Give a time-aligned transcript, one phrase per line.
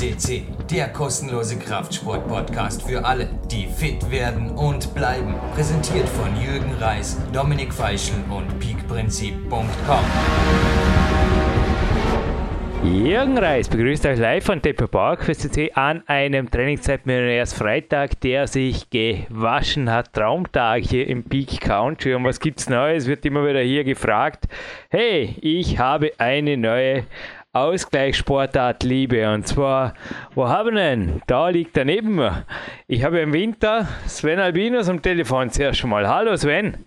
[0.00, 5.34] CC, der kostenlose Kraftsport-Podcast für alle, die fit werden und bleiben.
[5.54, 10.04] Präsentiert von Jürgen Reis, Dominik Feischl und peakprinzip.com.
[12.82, 18.46] Jürgen Reis begrüßt euch live von Depot Park für CC an einem Trainingszeitmillionärs Freitag, der
[18.46, 20.14] sich gewaschen hat.
[20.14, 22.14] Traumtag hier im Peak Country.
[22.14, 23.06] Und was gibt's Neues?
[23.06, 24.44] Wird immer wieder hier gefragt.
[24.88, 27.04] Hey, ich habe eine neue
[27.52, 29.28] Ausgleichssportart liebe.
[29.32, 29.94] Und zwar,
[30.34, 31.22] wo haben wir denn?
[31.26, 32.44] Da liegt er neben mir.
[32.86, 36.08] Ich habe im Winter Sven Albinus am Telefon zuerst schon mal.
[36.08, 36.84] Hallo Sven.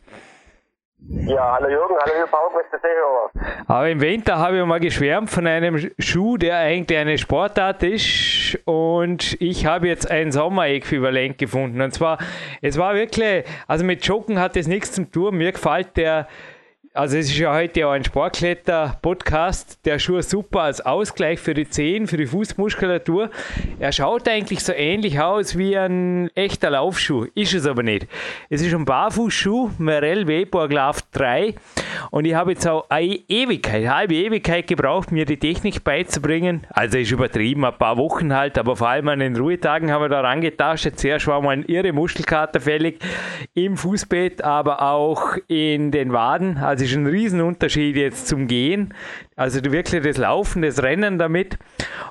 [1.05, 3.29] Ja, hallo Jürgen, hallo Jürgen Pauk, beste Seehörer.
[3.67, 8.57] Aber im Winter habe ich mal geschwärmt von einem Schuh, der eigentlich eine Sportart ist.
[8.63, 11.81] Und ich habe jetzt ein Sommeräquivalent gefunden.
[11.81, 12.19] Und zwar,
[12.61, 15.35] es war wirklich, also mit Joggen hat es nichts zu tun.
[15.35, 16.29] Mir gefällt der
[16.95, 19.79] also es ist ja heute auch ein Sportkletter-Podcast.
[19.83, 23.31] Der Schuh super als Ausgleich für die Zehen, für die Fußmuskulatur.
[23.79, 27.25] Er schaut eigentlich so ähnlich aus wie ein echter Laufschuh.
[27.33, 28.07] Ist es aber nicht.
[28.51, 31.55] Es ist ein Barfußschuh, Merrell Vapor Glove 3.
[32.11, 36.67] Und ich habe jetzt auch eine Ewigkeit, eine halbe Ewigkeit gebraucht, mir die Technik beizubringen.
[36.69, 40.09] Also ist übertrieben, ein paar Wochen halt, aber vor allem an den Ruhetagen haben wir
[40.09, 40.99] da rangetastet.
[40.99, 42.99] Zuerst war mal ein irre Muskelkater fällig
[43.55, 46.57] im Fußbett, aber auch in den Waden.
[46.57, 48.93] Also ist ein Riesenunterschied jetzt zum Gehen.
[49.35, 51.57] Also wirklich das Laufen, das Rennen damit.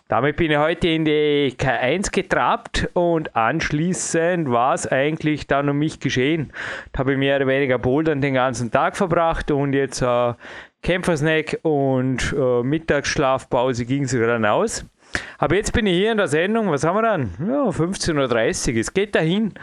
[0.08, 5.78] Damit bin ich heute in die K1 getrabt und anschließend war es eigentlich dann um
[5.78, 6.52] mich geschehen.
[6.92, 10.34] Da habe ich mehr oder weniger Bouldern den ganzen Tag verbracht und jetzt äh,
[10.82, 14.84] Kämpfersnack und äh, Mittagsschlafpause ging sogar dann aus.
[15.38, 17.30] Aber jetzt bin ich hier in der Sendung, was haben wir dann?
[17.41, 19.55] Ja, 15.30 Uhr, es geht dahin.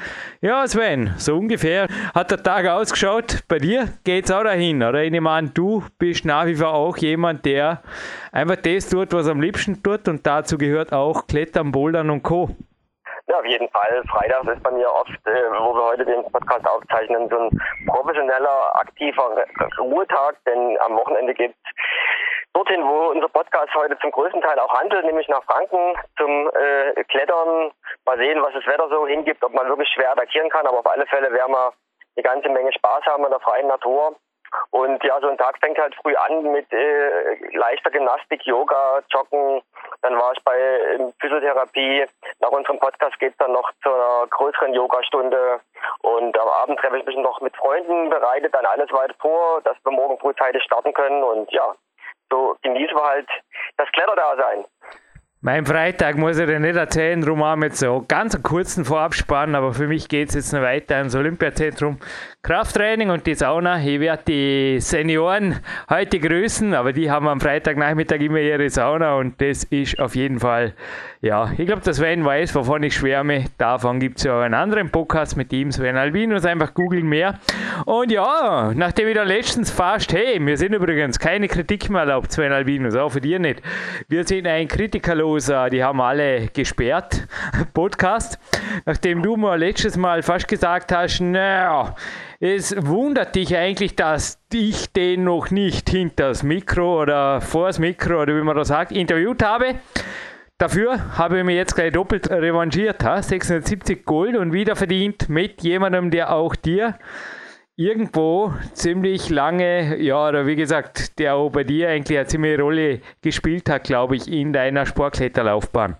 [0.41, 3.43] Ja, Sven, so ungefähr hat der Tag ausgeschaut.
[3.47, 5.03] Bei dir geht es auch dahin, oder?
[5.03, 7.81] Ich nehme an, du bist nach wie vor auch jemand, der
[8.31, 12.23] einfach das tut, was er am liebsten tut und dazu gehört auch Klettern, Bouldern und
[12.23, 12.49] Co.
[13.29, 14.03] Ja, auf jeden Fall.
[14.09, 18.75] Freitags ist bei mir oft, äh, wo wir heute den Podcast aufzeichnen, so ein professioneller,
[18.75, 19.37] aktiver
[19.77, 21.71] Ruhetag, denn am Wochenende gibt es
[22.53, 27.03] dorthin, wo unser Podcast heute zum größten Teil auch handelt, nämlich nach Franken zum äh,
[27.05, 27.71] Klettern.
[28.05, 30.87] Mal sehen, was das Wetter so hingibt, ob man wirklich schwer attackieren kann, aber auf
[30.87, 31.73] alle Fälle werden wir
[32.15, 34.15] eine ganze Menge Spaß haben in der freien Natur.
[34.71, 39.61] Und ja, so ein Tag fängt halt früh an mit äh, leichter Gymnastik, Yoga, Joggen.
[40.01, 42.05] Dann war ich bei äh, Physiotherapie.
[42.39, 45.59] Nach unserem Podcast geht es dann noch zu einer größeren Yogastunde.
[46.01, 49.77] Und am Abend treffe ich mich noch mit Freunden, bereite dann alles weiter vor, dass
[49.83, 51.23] wir morgen frühzeitig starten können.
[51.23, 51.75] Und ja,
[52.29, 53.29] so genießen wir halt
[53.77, 54.65] das Kletterdasein.
[55.41, 59.55] Mein Freitag muss ich dir nicht erzählen, darum haben wir jetzt so ganz kurzen Vorabspann,
[59.55, 61.97] aber für mich geht es jetzt noch weiter ins Olympiazentrum.
[62.41, 63.81] Krafttraining und die Sauna.
[63.81, 69.39] Ich werde die Senioren heute grüßen, aber die haben am Freitagnachmittag immer ihre Sauna und
[69.41, 70.73] das ist auf jeden Fall,
[71.21, 73.45] ja, ich glaube, dass Sven weiß, wovon ich schwärme.
[73.57, 77.39] Davon gibt es ja auch einen anderen Podcast mit ihm, Sven Albinus, einfach googeln mehr.
[77.85, 82.51] Und ja, nachdem ich letztens fast, hey, wir sind übrigens keine Kritik mehr erlaubt, Sven
[82.51, 83.61] Albinus, auch für dir nicht.
[84.07, 84.67] Wir sind ein
[85.29, 87.27] kritikerloser, die haben alle gesperrt,
[87.73, 88.39] Podcast.
[88.85, 91.95] Nachdem du mal letztes Mal fast gesagt hast, naja,
[92.39, 97.79] es wundert dich eigentlich, dass ich den noch nicht hinter das Mikro oder vor das
[97.79, 99.75] Mikro oder wie man das sagt, interviewt habe.
[100.57, 103.03] Dafür habe ich mir jetzt gleich doppelt revanchiert.
[103.03, 103.21] Ha?
[103.21, 106.95] 670 Gold und wieder verdient mit jemandem, der auch dir
[107.79, 112.99] irgendwo ziemlich lange, ja, oder wie gesagt, der auch bei dir eigentlich eine ziemliche Rolle
[113.23, 115.95] gespielt hat, glaube ich, in deiner Sportkletterlaufbahn.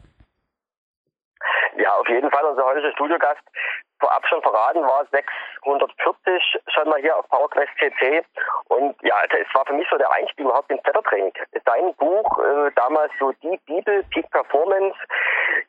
[1.78, 2.44] Ja, auf jeden Fall.
[2.44, 3.40] Unser heutiger Studiogast
[4.02, 5.06] vorab schon verraten, war
[5.78, 8.24] 640 schon mal hier auf PowerQuest CC.
[8.70, 11.34] Und ja, es war für mich so der Einstieg überhaupt ins Klettertraining.
[11.66, 14.98] Dein Buch, äh, damals so die Bibel, Peak Performance,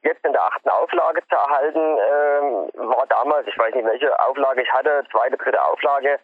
[0.03, 4.63] jetzt in der achten Auflage zu erhalten, äh, war damals, ich weiß nicht welche Auflage
[4.63, 6.19] ich hatte, zweite, dritte Auflage.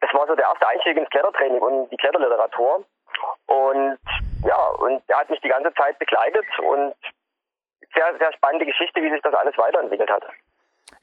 [0.00, 2.84] Das war so der erste Einstieg ins Klettertraining und die Kletterliteratur.
[3.46, 3.98] Und
[4.44, 6.94] ja, und er hat mich die ganze Zeit begleitet und
[7.94, 10.24] sehr, sehr spannende Geschichte, wie sich das alles weiterentwickelt hat.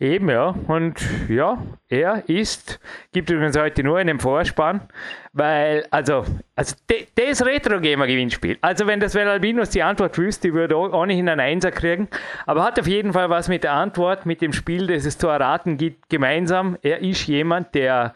[0.01, 0.55] Eben, ja.
[0.67, 2.79] Und ja, er ist,
[3.11, 4.87] gibt übrigens heute nur einen Vorspann,
[5.33, 6.23] weil, also,
[6.55, 6.75] also
[7.15, 8.57] das Retro-Gamer-Gewinnspiel.
[8.61, 12.07] Also, wenn das Albinus die Antwort wüsste, würde er ohnehin einen Einser kriegen.
[12.45, 15.27] Aber hat auf jeden Fall was mit der Antwort, mit dem Spiel, das es zu
[15.27, 16.77] erraten gibt, gemeinsam.
[16.81, 18.13] Er ist jemand, der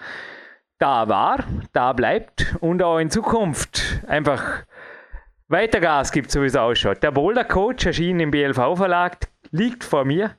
[0.79, 1.43] da war,
[1.73, 4.63] da bleibt und auch in Zukunft einfach
[5.49, 7.03] weiter Gas gibt, so wie es ausschaut.
[7.03, 9.17] Der Boulder Coach erschien im BLV Verlag,
[9.53, 10.31] liegt vor mir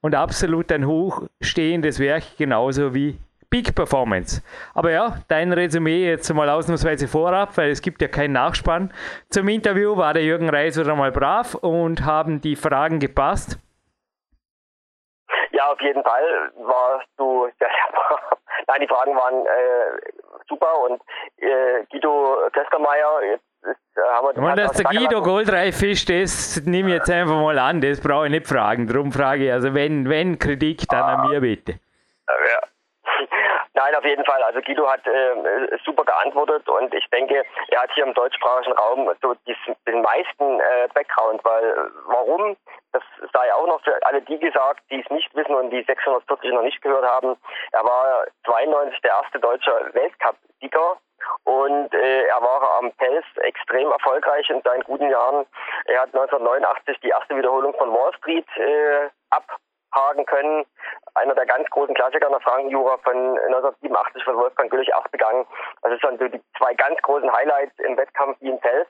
[0.00, 3.18] und absolut ein hochstehendes Werk, genauso wie
[3.50, 4.42] Peak Performance.
[4.74, 8.92] Aber ja, dein Resümee jetzt mal ausnahmsweise vorab, weil es gibt ja keinen Nachspann.
[9.28, 13.58] Zum Interview war der Jürgen Reis wieder mal brav und haben die Fragen gepasst.
[15.50, 18.38] Ja, auf jeden Fall warst du sehr, sehr brav.
[18.68, 20.12] Nein, die Fragen waren äh,
[20.48, 21.02] super und
[21.36, 27.10] äh, Guido Köstermeier, jetzt wir Und dass der Guido goldreif ist, das nehme ich jetzt
[27.10, 28.86] einfach mal an, das brauche ich nicht fragen.
[28.86, 31.14] Darum frage ich, also wenn, wenn Kritik, dann ah.
[31.14, 31.72] an mir bitte.
[32.28, 32.60] Ja.
[33.74, 34.42] Nein, auf jeden Fall.
[34.42, 39.10] Also Guido hat äh, super geantwortet und ich denke, er hat hier im deutschsprachigen Raum
[39.22, 42.56] so diesen, den meisten äh, Background, weil warum,
[42.92, 46.52] das sei auch noch für alle die gesagt, die es nicht wissen und die 640
[46.52, 47.36] noch nicht gehört haben.
[47.72, 50.98] Er war 92 der erste deutsche Weltcup-Sieger
[51.44, 55.46] und äh, er war am Pels extrem erfolgreich in seinen guten Jahren.
[55.86, 60.64] Er hat 1989 die erste Wiederholung von Wall Street äh, abhaken können.
[61.14, 65.46] Einer der ganz großen Klassiker nach Frankenjura von 1987 von Wolfgang Güllich auch begangen.
[65.82, 68.88] Das sind so die zwei ganz großen Highlights im Wettkampf wie in Pels.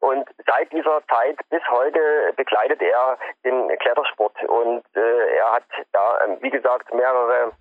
[0.00, 6.24] Und seit dieser Zeit bis heute begleitet er den Klettersport und äh, er hat da,
[6.24, 7.52] ähm, wie gesagt, mehrere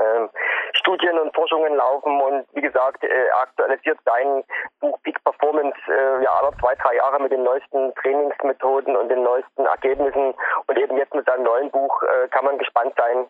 [0.00, 0.28] ähm,
[0.74, 4.44] Studien und Forschungen laufen und wie gesagt äh, aktualisiert sein
[4.80, 9.22] Buch Peak Performance äh, ja alle zwei, drei Jahre mit den neuesten Trainingsmethoden und den
[9.22, 10.34] neuesten Ergebnissen
[10.66, 13.26] und eben jetzt mit seinem neuen Buch äh, kann man gespannt sein,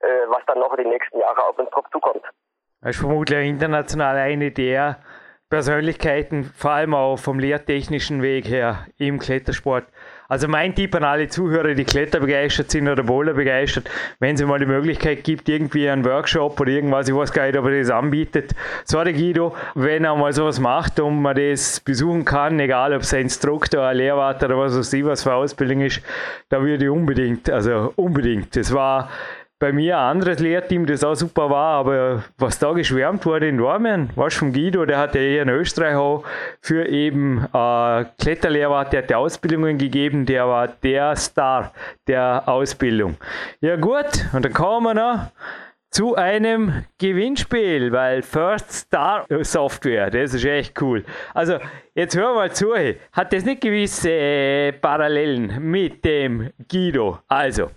[0.00, 2.24] äh, was dann noch in den nächsten Jahren auf uns drauf zukommt.
[2.80, 4.98] Das ist vermutlich international eine der
[5.50, 9.84] Persönlichkeiten, vor allem auch vom lehrtechnischen Weg her im Klettersport.
[10.32, 14.42] Also mein Tipp an alle Zuhörer, die Kletter begeistert sind oder Bowler begeistert, wenn es
[14.42, 17.78] mal die Möglichkeit gibt, irgendwie einen Workshop oder irgendwas, ich weiß gar nicht, ob er
[17.78, 18.54] das anbietet.
[18.86, 23.12] Sorry Guido, wenn er mal sowas macht und man das besuchen kann, egal ob es
[23.12, 26.00] ein Instruktor, ein Lehrwart oder was weiß ich, was für Ausbildung ist,
[26.48, 28.56] da würde ich unbedingt, also unbedingt.
[28.56, 29.10] Das war
[29.62, 33.56] bei mir ein anderes Lehrteam, das auch super war, aber was da geschwärmt wurde in
[33.56, 36.24] Norman, was vom Guido, der hat ja eher in Österreich auch
[36.60, 41.72] für eben äh, Kletterlehrwart, der hat die Ausbildungen gegeben, der war der Star
[42.08, 43.16] der Ausbildung.
[43.60, 45.30] Ja gut, und dann kommen wir noch
[45.90, 51.04] zu einem Gewinnspiel, weil First Star Software, das ist echt cool.
[51.34, 51.58] Also,
[51.94, 52.74] jetzt hör mal zu,
[53.12, 57.20] hat das nicht gewisse äh, Parallelen mit dem Guido?
[57.28, 57.70] Also,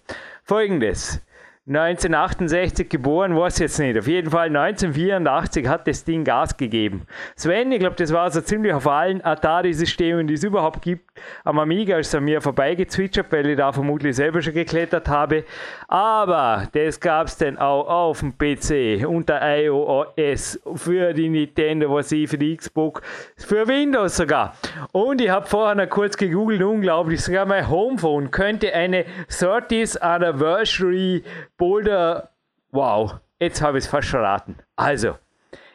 [0.43, 1.21] folgendes.
[1.67, 3.97] 1968 geboren, weiß jetzt nicht.
[3.97, 7.07] Auf jeden Fall 1984 hat das Ding Gas gegeben.
[7.35, 11.04] Sven, ich glaube, das war so ziemlich auf allen Atari-Systemen, die es überhaupt gibt.
[11.43, 15.45] Am Amiga ist an mir vorbeigezwitschert, weil ich da vermutlich selber schon geklettert habe.
[15.87, 22.11] Aber das gab es dann auch auf dem PC unter iOS für die Nintendo, was
[22.11, 23.01] ich, für die Xbox,
[23.37, 24.55] für Windows sogar.
[24.91, 31.23] Und ich habe vorher noch kurz gegoogelt, unglaublich, sogar mein Homephone könnte eine 30th Anniversary
[31.57, 32.31] Boulder,
[32.71, 34.57] wow, jetzt habe ich es fast verraten.
[34.75, 35.15] Also,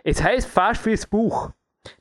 [0.05, 1.51] es heißt fast wie das Buch.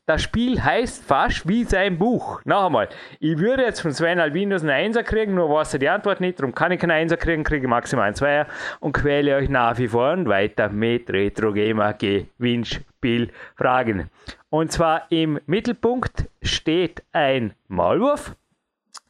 [0.06, 2.42] Das Spiel heißt fast wie sein Buch.
[2.44, 2.90] Noch einmal,
[3.20, 6.40] ich würde jetzt von Sven Albinus einen Einser kriegen, nur weiß er die Antwort nicht,
[6.40, 8.48] darum kann ich keinen Einser kriegen, kriege maximal einen Zweier
[8.80, 14.10] und quäle euch nach wie vor und weiter mit Retro Gamer Gewinnspiel Fragen.
[14.50, 18.36] Und zwar im Mittelpunkt steht ein Maulwurf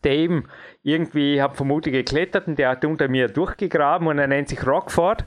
[0.04, 0.46] der eben
[0.84, 4.66] irgendwie, ich habe vermutlich geklettert und der hat unter mir durchgegraben und er nennt sich
[4.66, 5.26] Rockford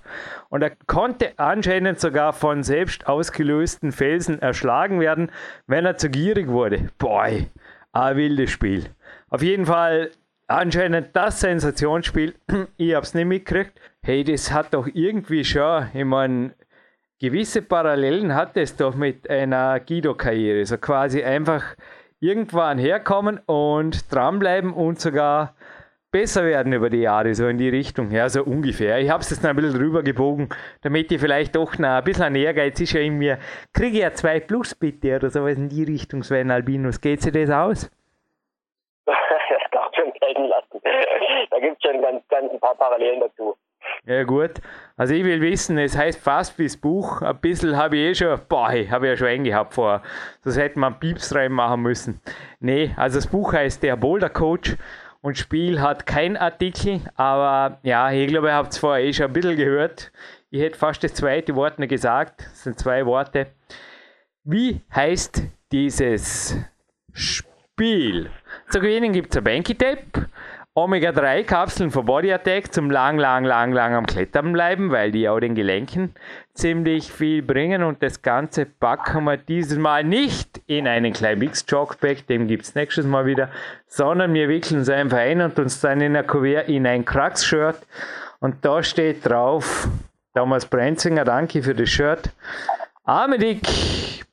[0.48, 5.30] und er konnte anscheinend sogar von selbst ausgelösten Felsen erschlagen werden,
[5.66, 6.88] wenn er zu gierig wurde.
[6.98, 7.48] Boy,
[7.92, 8.86] ein wildes Spiel.
[9.28, 10.10] Auf jeden Fall
[10.46, 12.34] anscheinend das Sensationsspiel.
[12.76, 13.78] ich habe es nicht mitgekriegt.
[14.02, 16.54] Hey, das hat doch irgendwie schon, ich meine,
[17.20, 20.64] gewisse Parallelen hat es doch mit einer Guido-Karriere.
[20.66, 21.62] So quasi einfach
[22.22, 25.54] irgendwann herkommen und dranbleiben und sogar
[26.12, 28.12] besser werden über die Jahre, so in die Richtung.
[28.12, 29.00] Ja, so ungefähr.
[29.00, 30.48] Ich habe es jetzt noch ein bisschen drüber gebogen,
[30.82, 33.38] damit ich vielleicht doch noch ein bisschen Ehrgeiz ist ja in mir.
[33.72, 37.00] Kriege ich ja zwei Plus bitte oder sowas in die Richtung, Sven Albinus.
[37.00, 37.90] Geht sich das aus?
[39.04, 39.16] das
[39.72, 40.80] darf schon gelten lassen.
[41.50, 43.56] Da gibt es schon ganz, ganz ein paar Parallelen dazu.
[44.04, 44.60] Ja gut,
[44.96, 48.14] also ich will wissen, es heißt fast wie das Buch, ein bisschen habe ich eh
[48.14, 50.02] schon, boah, habe ich ja schon eingehabt vor,
[50.44, 52.20] das hätte man Pieps reinmachen müssen.
[52.60, 54.76] Nee, also das Buch heißt Der Boulder Coach
[55.22, 59.26] und Spiel hat kein Artikel, aber ja, ich glaube, ihr habt es vorher eh schon
[59.26, 60.12] ein bisschen gehört.
[60.50, 63.46] Ich hätte fast das zweite Wort nicht gesagt, das sind zwei Worte.
[64.44, 66.58] Wie heißt dieses
[67.12, 68.30] Spiel?
[68.68, 70.28] Zu gewinnen gibt es ein Banky-Tape
[70.74, 75.38] Omega-3-Kapseln für Body Attack zum lang, lang, lang, lang am Klettern bleiben, weil die auch
[75.38, 76.14] den Gelenken
[76.54, 82.26] ziemlich viel bringen und das Ganze packen wir dieses Mal nicht in einen kleinen Mix-Jogpack,
[82.26, 83.50] dem gibt es nächstes Mal wieder,
[83.86, 87.76] sondern wir wickeln es einfach ein und uns dann in Kuvert in ein Crux-Shirt
[88.40, 89.88] und da steht drauf
[90.34, 92.30] Thomas Brenzinger, danke für das Shirt.
[93.04, 93.60] Armedick,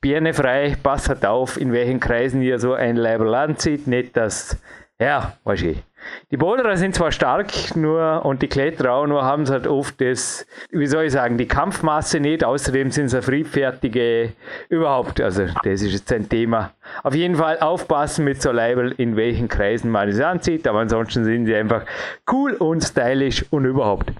[0.00, 3.86] Birne frei, passt auf, in welchen Kreisen ihr so ein Label anzieht.
[3.86, 4.56] Nicht, dass,
[5.00, 5.82] ja, weiß ich.
[6.30, 10.46] Die Boulderer sind zwar stark, nur und die Kletterer nur haben sie halt oft das,
[10.70, 12.44] wie soll ich sagen, die Kampfmasse nicht.
[12.44, 14.32] Außerdem sind sie friedfertige
[14.68, 15.20] überhaupt.
[15.20, 16.72] Also, das ist jetzt ein Thema.
[17.02, 20.68] Auf jeden Fall aufpassen mit so Label, in welchen Kreisen man es anzieht.
[20.68, 21.84] Aber ansonsten sind sie einfach
[22.30, 24.12] cool und stylisch und überhaupt.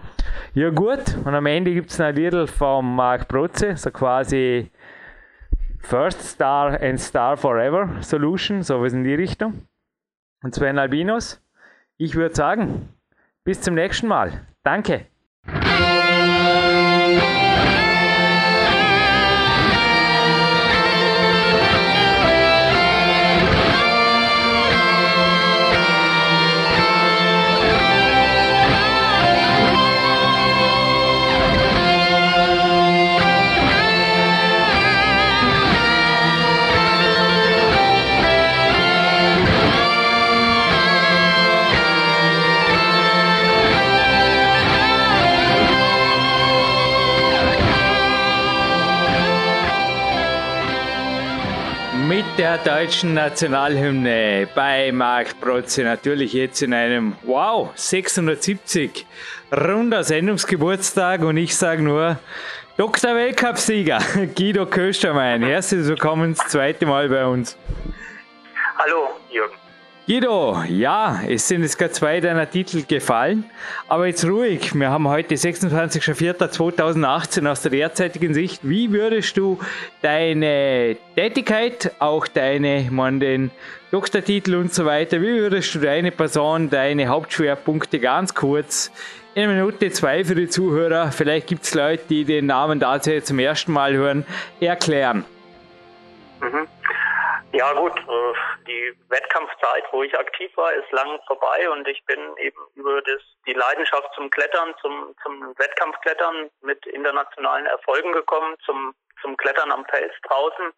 [0.55, 1.17] Ja, gut.
[1.25, 4.71] Und am Ende gibt es ein Lied von Mark Protze, so quasi
[5.81, 9.63] First Star and Star Forever Solution, so was in die Richtung.
[10.43, 11.43] Und Sven Albinos.
[11.97, 12.89] Ich würde sagen,
[13.45, 14.47] bis zum nächsten Mal.
[14.63, 15.10] Danke.
[52.41, 55.85] Der deutschen Nationalhymne bei Marc Protze.
[55.85, 59.05] Natürlich jetzt in einem, wow, 670
[59.55, 62.19] runder Sendungsgeburtstag und ich sage nur,
[62.79, 63.15] Dr.
[63.15, 63.99] Weltcup-Sieger
[64.35, 65.43] Guido Köstermein.
[65.43, 67.59] Herzlich willkommen das zweite Mal bei uns.
[68.79, 69.60] Hallo, Jürgen.
[70.11, 73.45] Guido, ja, es sind jetzt gerade zwei deiner Titel gefallen,
[73.87, 74.75] aber jetzt ruhig.
[74.75, 78.59] Wir haben heute 26.04.2018 aus der derzeitigen Sicht.
[78.65, 79.61] Wie würdest du
[80.03, 83.53] deine Tätigkeit, auch deine, man den
[83.93, 88.91] Doktortitel und so weiter, wie würdest du deine Person, deine Hauptschwerpunkte ganz kurz
[89.35, 93.21] in einer Minute zwei für die Zuhörer, vielleicht gibt es Leute, die den Namen dazu
[93.21, 94.27] zum ersten Mal hören,
[94.59, 95.25] erklären?
[96.41, 96.67] Mhm.
[97.53, 98.33] Ja gut, äh,
[98.67, 103.21] die Wettkampfzeit, wo ich aktiv war, ist lang vorbei und ich bin eben über das,
[103.47, 109.85] die Leidenschaft zum Klettern, zum, zum Wettkampfklettern mit internationalen Erfolgen gekommen, zum, zum Klettern am
[109.87, 110.73] Fels draußen.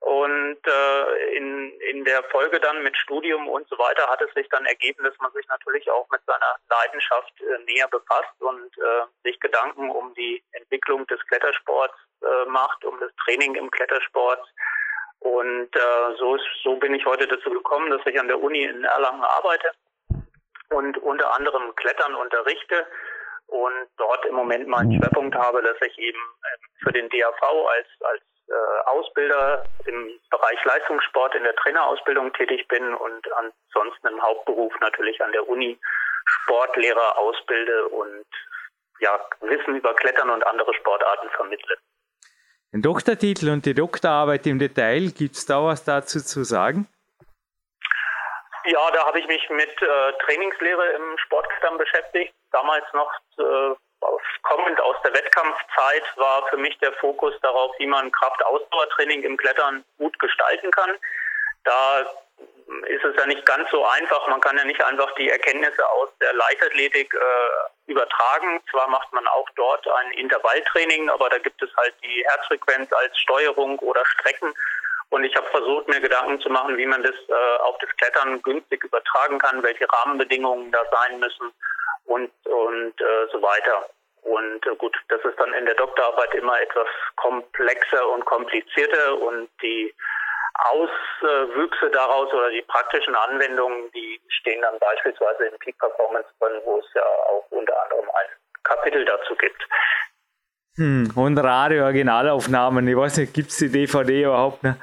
[0.00, 4.48] Und äh, in, in der Folge dann mit Studium und so weiter hat es sich
[4.48, 9.04] dann ergeben, dass man sich natürlich auch mit seiner Leidenschaft äh, näher befasst und äh,
[9.24, 14.42] sich Gedanken um die Entwicklung des Klettersports äh, macht, um das Training im Klettersport
[15.20, 18.64] und äh, so, ist, so bin ich heute dazu gekommen, dass ich an der Uni
[18.64, 19.70] in Erlangen arbeite
[20.70, 22.86] und unter anderem Klettern unterrichte
[23.48, 27.88] und dort im Moment meinen Schwerpunkt habe, dass ich eben äh, für den DAV als,
[28.00, 34.72] als äh, Ausbilder im Bereich Leistungssport in der Trainerausbildung tätig bin und ansonsten im Hauptberuf
[34.80, 35.78] natürlich an der Uni
[36.24, 38.24] Sportlehrer ausbilde und
[39.00, 41.76] ja, Wissen über Klettern und andere Sportarten vermittle.
[42.72, 46.86] Den Doktortitel und die Doktorarbeit im Detail, gibt es da was dazu zu sagen?
[48.64, 52.32] Ja, da habe ich mich mit äh, Trainingslehre im Sportklettern beschäftigt.
[52.52, 53.74] Damals noch äh,
[54.42, 59.84] kommend aus der Wettkampfzeit war für mich der Fokus darauf, wie man Kraft-Ausdauertraining im Klettern
[59.98, 60.90] gut gestalten kann.
[61.64, 62.06] Da
[62.86, 64.26] ist es ja nicht ganz so einfach.
[64.28, 68.60] Man kann ja nicht einfach die Erkenntnisse aus der Leichtathletik äh, übertragen.
[68.70, 73.18] Zwar macht man auch dort ein Intervalltraining, aber da gibt es halt die Herzfrequenz als
[73.18, 74.54] Steuerung oder Strecken.
[75.10, 78.40] Und ich habe versucht, mir Gedanken zu machen, wie man das äh, auf das Klettern
[78.42, 81.52] günstig übertragen kann, welche Rahmenbedingungen da sein müssen
[82.04, 83.88] und, und äh, so weiter.
[84.22, 89.48] Und äh, gut, das ist dann in der Doktorarbeit immer etwas komplexer und komplizierter und
[89.62, 89.92] die
[90.64, 96.78] Auswüchse daraus oder die praktischen Anwendungen, die stehen dann beispielsweise in Peak Performance drin, wo
[96.78, 98.28] es ja auch unter anderem ein
[98.62, 99.62] Kapitel dazu gibt.
[100.76, 104.76] Hm, und Radio-Originalaufnahmen, ich weiß nicht, gibt es die DVD überhaupt noch?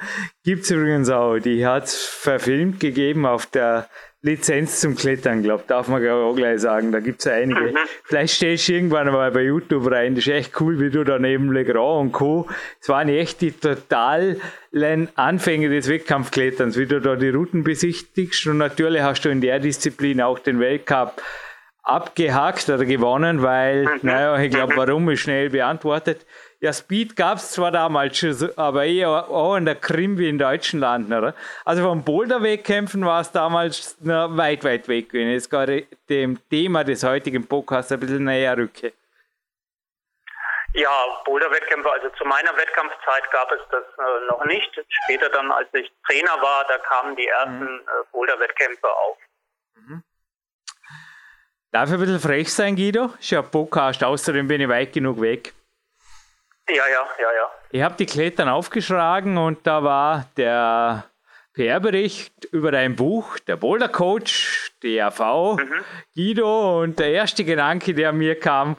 [0.44, 3.88] Gibt es übrigens auch, die hat es verfilmt gegeben auf der
[4.22, 6.90] Lizenz zum Klettern, glaube darf man auch gleich sagen.
[6.90, 7.60] Da gibt es einige.
[7.60, 7.76] Mhm.
[8.02, 10.16] Vielleicht stellst du irgendwann mal bei YouTube rein.
[10.16, 12.48] Das ist echt cool, wie du da neben Le Grand und Co.
[12.80, 14.40] Es waren echt die totalen
[15.14, 18.48] Anfänge des Wettkampfkletterns, wie du da die Routen besichtigst.
[18.48, 21.22] Und natürlich hast du in der Disziplin auch den Weltcup
[21.84, 23.90] abgehakt oder gewonnen, weil, mhm.
[24.02, 26.26] naja, ich glaube, warum ist schnell beantwortet.
[26.60, 30.38] Ja, Speed gab es zwar damals schon, aber eher auch in der Krim wie in
[30.38, 31.34] deutschen Landen, oder?
[31.64, 36.36] Also vom Boulder-Wettkämpfen war es damals na, weit, weit weg, wenn ich jetzt gerade dem
[36.48, 38.92] Thema des heutigen Podcasts ein bisschen näher rücke.
[40.74, 40.90] Ja,
[41.24, 44.68] Boulder-Wettkämpfe, also zu meiner Wettkampfzeit gab es das äh, noch nicht.
[45.04, 47.80] Später dann, als ich Trainer war, da kamen die ersten mhm.
[47.86, 49.16] äh, Boulder-Wettkämpfe auf.
[49.76, 50.02] Mhm.
[51.70, 53.14] Darf ich ein bisschen frech sein, Guido?
[53.20, 55.54] Ja ein Podcast, außerdem bin ich weit genug weg.
[56.68, 57.50] Ja, ja, ja, ja.
[57.70, 61.04] Ich habe die Klettern aufgeschlagen und da war der
[61.54, 65.84] PR-Bericht über dein Buch, der Boulder Coach, DRV, mhm.
[66.14, 68.76] Guido und der erste Gedanke, der mir kam,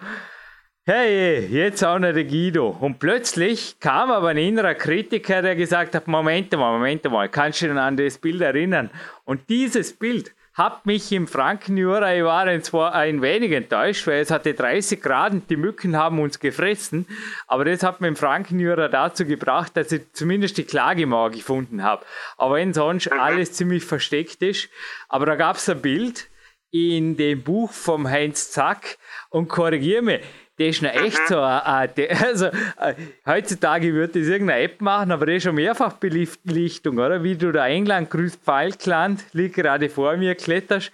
[0.85, 2.69] hey, jetzt auch noch der Guido.
[2.79, 7.61] Und plötzlich kam aber ein innerer Kritiker, der gesagt hat, Moment mal, Moment mal, kannst
[7.61, 8.89] du dich an das Bild erinnern?
[9.25, 14.29] Und dieses Bild hat mich im Frankenjura, ich war zwar ein wenig enttäuscht, weil es
[14.29, 17.07] hatte 30 Grad und die Mücken haben uns gefressen,
[17.47, 22.05] aber das hat mich im Frankenjura dazu gebracht, dass ich zumindest die Klagemauer gefunden habe.
[22.37, 23.17] Aber wenn sonst mhm.
[23.17, 24.69] alles ziemlich versteckt ist.
[25.07, 26.27] Aber da gab es ein Bild
[26.71, 28.97] in dem Buch vom Heinz Zack
[29.29, 30.21] und korrigiere mich,
[30.59, 31.35] das ist noch echt so.
[31.35, 32.93] Äh, also, äh,
[33.25, 37.23] heutzutage würde das irgendeine App machen, aber das ist schon mehrfach Belichtung, oder?
[37.23, 40.91] Wie du da England grüßt Pfeilkland, liegt gerade vor mir, kletterst.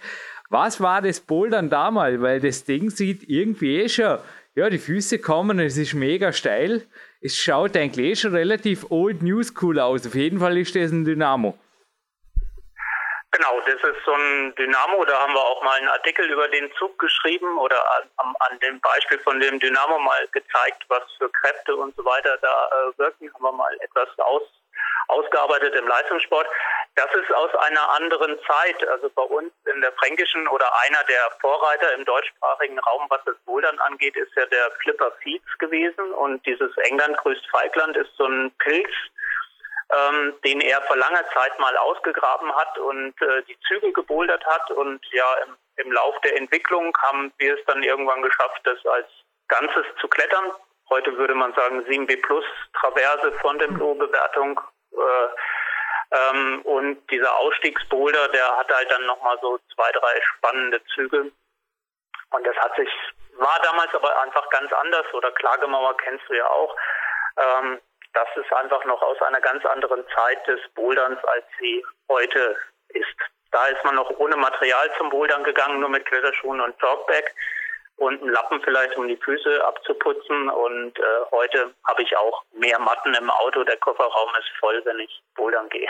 [0.50, 2.20] Was war das Bouldern damals?
[2.20, 4.18] Weil das Ding sieht irgendwie eh schon,
[4.54, 6.82] ja, die Füße kommen, es ist mega steil.
[7.20, 10.06] Es schaut eigentlich eh schon relativ old news cool aus.
[10.06, 11.58] Auf jeden Fall ist das ein Dynamo.
[13.32, 16.72] Genau, das ist so ein Dynamo, da haben wir auch mal einen Artikel über den
[16.74, 21.76] Zug geschrieben oder an, an dem Beispiel von dem Dynamo mal gezeigt, was für Kräfte
[21.76, 24.42] und so weiter da äh, wirken, haben wir mal etwas aus,
[25.08, 26.46] ausgearbeitet im Leistungssport.
[26.94, 31.30] Das ist aus einer anderen Zeit, also bei uns in der Fränkischen oder einer der
[31.42, 36.12] Vorreiter im deutschsprachigen Raum, was das Bouldern angeht, ist ja der Flipper Feeds gewesen.
[36.12, 38.90] Und dieses England grüßt Feigland ist so ein Pilz,
[39.92, 44.70] ähm, den er vor langer Zeit mal ausgegraben hat und äh, die Züge gebouldert hat.
[44.72, 49.06] Und ja, im, im Lauf der Entwicklung haben wir es dann irgendwann geschafft, das als
[49.48, 50.52] Ganzes zu klettern.
[50.90, 54.60] Heute würde man sagen 7B Plus Traverse von der Bewertung.
[54.92, 55.28] Äh,
[56.12, 61.32] ähm, und dieser Ausstiegsboulder, der hat halt dann nochmal so zwei, drei spannende Züge.
[62.30, 62.88] Und das hat sich,
[63.38, 65.06] war damals aber einfach ganz anders.
[65.14, 66.76] Oder Klagemauer kennst du ja auch.
[67.36, 67.80] Ähm,
[68.16, 72.56] das ist einfach noch aus einer ganz anderen Zeit des Boulderns, als sie heute
[72.88, 73.16] ist.
[73.52, 77.34] Da ist man noch ohne Material zum Bouldern gegangen, nur mit Kletterschuhen und Talkback
[77.96, 80.48] und einen Lappen vielleicht, um die Füße abzuputzen.
[80.48, 83.64] Und äh, heute habe ich auch mehr Matten im Auto.
[83.64, 85.88] Der Kofferraum ist voll, wenn ich bouldern gehe.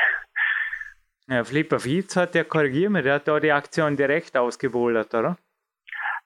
[1.28, 5.36] Ja, Flipper Fietz hat der, korrigiert mir, der hat da die Aktion direkt ausgebouldert, oder?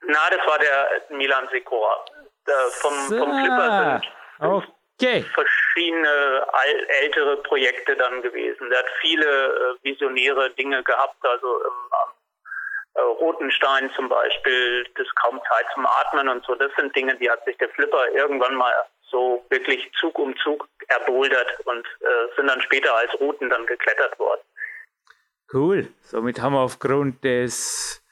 [0.02, 2.04] Na, das war der Milan Sikora.
[2.46, 4.66] Äh, vom, vom Flipper sind okay.
[5.34, 6.46] Verschiedene
[7.02, 8.68] ältere Projekte dann gewesen.
[8.70, 12.10] Der hat viele äh, visionäre Dinge gehabt, also am
[12.94, 16.54] äh, Rotenstein zum Beispiel, das kaum Zeit zum Atmen und so.
[16.54, 18.72] Das sind Dinge, die hat sich der Flipper irgendwann mal
[19.10, 24.18] so wirklich Zug um Zug erbouldert und äh, sind dann später als Routen dann geklettert
[24.18, 24.40] worden.
[25.52, 25.88] Cool.
[26.02, 28.04] Somit haben wir aufgrund des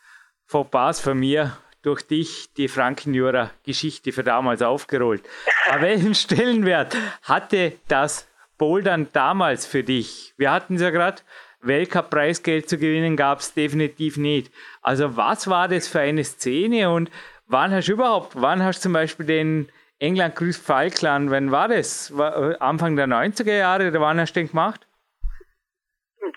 [0.47, 5.23] Fauxpas von mir durch dich die Frankenjura-Geschichte für damals aufgerollt.
[5.71, 10.35] Aber welchen Stellenwert hatte das Bouldern damals für dich?
[10.37, 11.23] Wir hatten es ja gerade,
[11.61, 14.53] Weltcup-Preisgeld zu gewinnen gab es definitiv nicht.
[14.83, 17.11] Also was war das für eine Szene und
[17.47, 21.69] wann hast du überhaupt, wann hast du zum Beispiel den England Grüß Falkland, wann war
[21.69, 22.17] das?
[22.17, 24.87] War, äh, Anfang der 90er Jahre oder wann hast du den gemacht?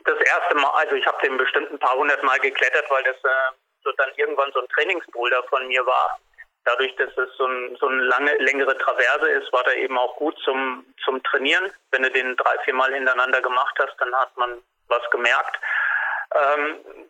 [0.03, 3.17] Das erste Mal, also ich habe den bestimmt ein paar hundert Mal geklettert, weil das
[3.17, 6.19] äh, so dann irgendwann so ein Trainingsboulder von mir war.
[6.63, 10.15] Dadurch, dass es so, ein, so eine lange, längere Traverse ist, war der eben auch
[10.17, 11.71] gut zum, zum Trainieren.
[11.89, 15.59] Wenn du den drei, vier Mal hintereinander gemacht hast, dann hat man was gemerkt.
[16.35, 17.09] Ähm,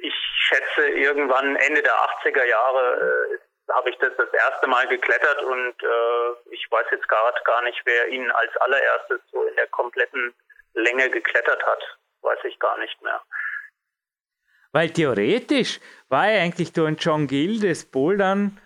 [0.00, 0.14] ich
[0.48, 5.82] schätze, irgendwann Ende der 80er Jahre äh, habe ich das das erste Mal geklettert und
[5.82, 10.34] äh, ich weiß jetzt gerade gar nicht, wer ihn als allererstes so in der kompletten
[10.74, 11.98] Länge geklettert hat.
[12.22, 13.20] Weiß ich gar nicht mehr.
[14.72, 18.58] Weil theoretisch war ja eigentlich durch John Gill das Bouldern,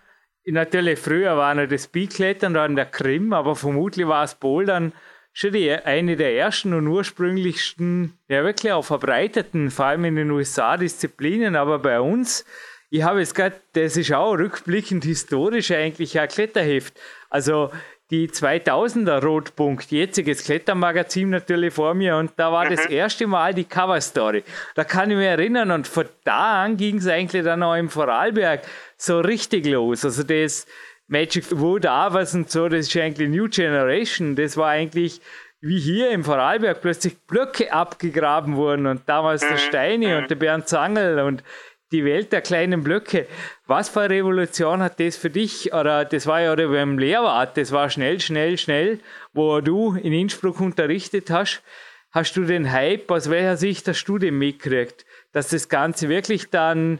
[0.45, 4.93] natürlich früher war noch das Speedklettern da in der Krim, aber vermutlich war es Bouldern
[5.33, 10.31] schon die, eine der ersten und ursprünglichsten, ja wirklich auch verbreiteten, vor allem in den
[10.31, 12.45] USA, Disziplinen, aber bei uns,
[12.89, 16.99] ich habe jetzt gerade, das ist auch rückblickend historisch eigentlich ein Kletterheft.
[17.29, 17.69] Also
[18.09, 22.75] die 2000er Rotpunkt, jetziges Klettermagazin natürlich vor mir und da war mhm.
[22.75, 24.43] das erste Mal die Coverstory.
[24.75, 27.89] Da kann ich mich erinnern und von da an ging es eigentlich dann auch im
[27.89, 28.61] Vorarlberg
[28.97, 30.05] so richtig los.
[30.05, 30.65] Also das
[31.07, 34.35] Magic Wood Avers und so, das ist eigentlich New Generation.
[34.35, 35.21] Das war eigentlich
[35.59, 39.57] wie hier im Vorarlberg plötzlich Blöcke abgegraben wurden und damals der mhm.
[39.57, 40.27] Steini und mhm.
[40.27, 41.43] der Bernd Zangel und
[41.91, 43.27] die Welt der kleinen Blöcke.
[43.65, 45.73] Was für eine Revolution hat das für dich?
[45.73, 48.99] Oder das war ja oder beim Lehrwart, das war schnell, schnell, schnell,
[49.33, 51.63] wo du in Innsbruck unterrichtet hast.
[52.11, 55.05] Hast du den Hype, aus welcher Sicht hast du den mitgekriegt?
[55.33, 56.99] Dass das Ganze wirklich dann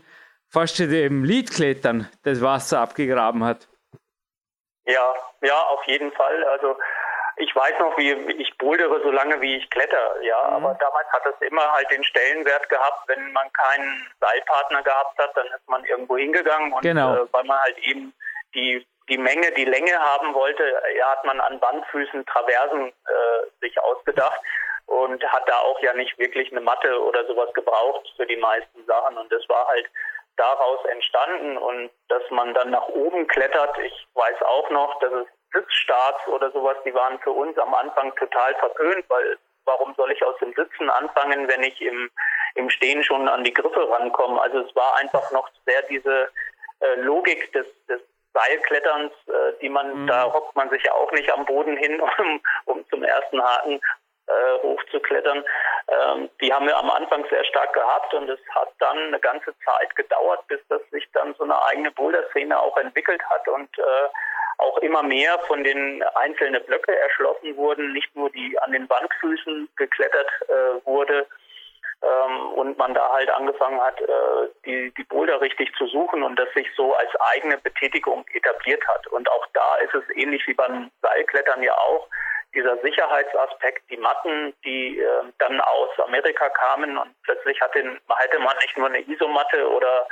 [0.49, 3.67] fast dem Liedklettern das Wasser abgegraben hat.
[4.85, 6.43] Ja, ja, auf jeden Fall.
[6.45, 6.75] Also
[7.37, 10.43] ich weiß noch, wie ich bouldere so lange, wie ich kletter, ja.
[10.47, 10.65] Mhm.
[10.65, 15.35] Aber damals hat es immer halt den Stellenwert gehabt, wenn man keinen Seilpartner gehabt hat,
[15.35, 17.15] dann ist man irgendwo hingegangen und genau.
[17.15, 18.13] äh, weil man halt eben
[18.53, 20.63] die die Menge, die Länge haben wollte,
[20.97, 24.41] ja, hat man an Wandfüßen Traversen äh, sich ausgedacht
[24.85, 28.85] und hat da auch ja nicht wirklich eine Matte oder sowas gebraucht für die meisten
[28.85, 29.17] Sachen.
[29.17, 29.89] Und das war halt
[30.35, 33.77] daraus entstanden und dass man dann nach oben klettert.
[33.79, 38.15] Ich weiß auch noch, dass es Sitzstarts oder sowas, die waren für uns am Anfang
[38.15, 42.09] total verpönt, weil warum soll ich aus dem Sitzen anfangen, wenn ich im,
[42.55, 44.41] im Stehen schon an die Griffe rankomme?
[44.41, 46.29] Also es war einfach noch sehr diese
[46.79, 48.01] äh, Logik des, des
[48.33, 50.07] Seilkletterns, äh, die man, mhm.
[50.07, 53.81] da hockt man sich ja auch nicht am Boden hin, um, um zum ersten Haken
[54.27, 55.43] äh, hochzuklettern.
[55.87, 59.53] Ähm, die haben wir am Anfang sehr stark gehabt und es hat dann eine ganze
[59.65, 64.09] Zeit gedauert, bis das sich dann so eine eigene Boulder-Szene auch entwickelt hat und äh,
[64.57, 69.69] auch immer mehr von den einzelnen Blöcke erschlossen wurden, nicht nur die an den Wandfüßen
[69.75, 71.27] geklettert äh, wurde,
[72.03, 74.05] ähm, und man da halt angefangen hat, äh,
[74.65, 79.07] die, die Boulder richtig zu suchen und das sich so als eigene Betätigung etabliert hat.
[79.07, 82.07] Und auch da ist es ähnlich wie beim Seilklettern ja auch,
[82.53, 88.55] dieser Sicherheitsaspekt, die Matten, die äh, dann aus Amerika kamen und plötzlich hatte, hatte man
[88.57, 90.07] nicht nur eine Isomatte oder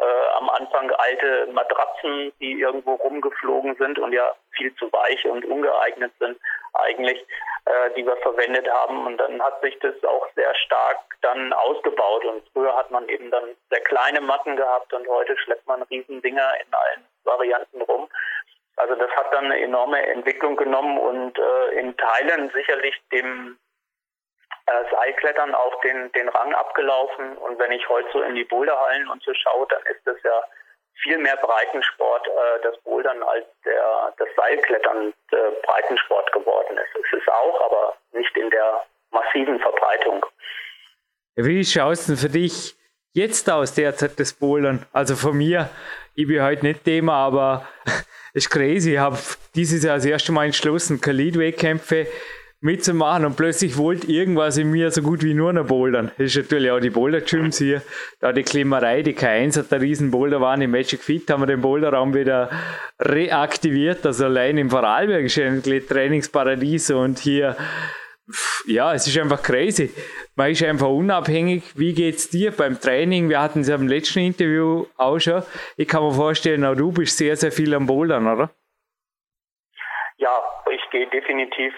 [0.00, 5.44] äh, am Anfang alte Matratzen, die irgendwo rumgeflogen sind und ja viel zu weich und
[5.44, 6.38] ungeeignet sind
[6.72, 7.24] eigentlich,
[7.66, 9.06] äh, die wir verwendet haben.
[9.06, 12.24] Und dann hat sich das auch sehr stark dann ausgebaut.
[12.24, 16.52] Und früher hat man eben dann sehr kleine Matten gehabt und heute schleppt man Riesendinger
[16.64, 18.08] in allen Varianten rum.
[18.76, 23.58] Also das hat dann eine enorme Entwicklung genommen und äh, in Teilen sicherlich dem
[24.70, 27.36] äh, Seilklettern auch den, den Rang abgelaufen.
[27.38, 30.44] Und wenn ich heute so in die Boulderhallen und so schaue, dann ist das ja
[31.02, 37.04] viel mehr Breitensport, äh, das Bouldern, als der, das Seilklettern äh, Breitensport geworden ist.
[37.04, 40.24] Es ist auch, aber nicht in der massiven Verbreitung.
[41.36, 42.76] Wie schaut es denn für dich
[43.12, 44.86] jetzt aus, derzeit das Bouldern?
[44.92, 45.68] Also von mir,
[46.14, 47.66] ich bin heute nicht Thema, aber
[48.34, 48.94] ist crazy.
[48.94, 49.18] Ich habe
[49.54, 52.06] dieses Jahr das erste Mal entschlossen, keine Leadway-Kämpfe
[52.60, 56.10] mitzumachen und plötzlich wollte irgendwas in mir so gut wie nur noch bouldern.
[56.18, 57.82] Das ist natürlich auch die Boulder-Gyms hier,
[58.20, 61.46] da die Klimmerei, die K1 hat der riesen Boulder waren im Magic Fit, haben wir
[61.46, 62.50] den Boulderraum wieder
[62.98, 67.56] reaktiviert, also allein im Vorarlberg ist ein Trainingsparadies und hier
[68.66, 69.90] ja, es ist einfach crazy.
[70.36, 71.76] Man ist einfach unabhängig.
[71.76, 73.28] Wie geht es dir beim Training?
[73.28, 75.42] Wir hatten es ja im letzten Interview auch schon.
[75.76, 78.50] Ich kann mir vorstellen, auch du bist sehr, sehr viel am Bouldern, oder?
[80.18, 80.38] Ja,
[80.70, 81.72] ich gehe definitiv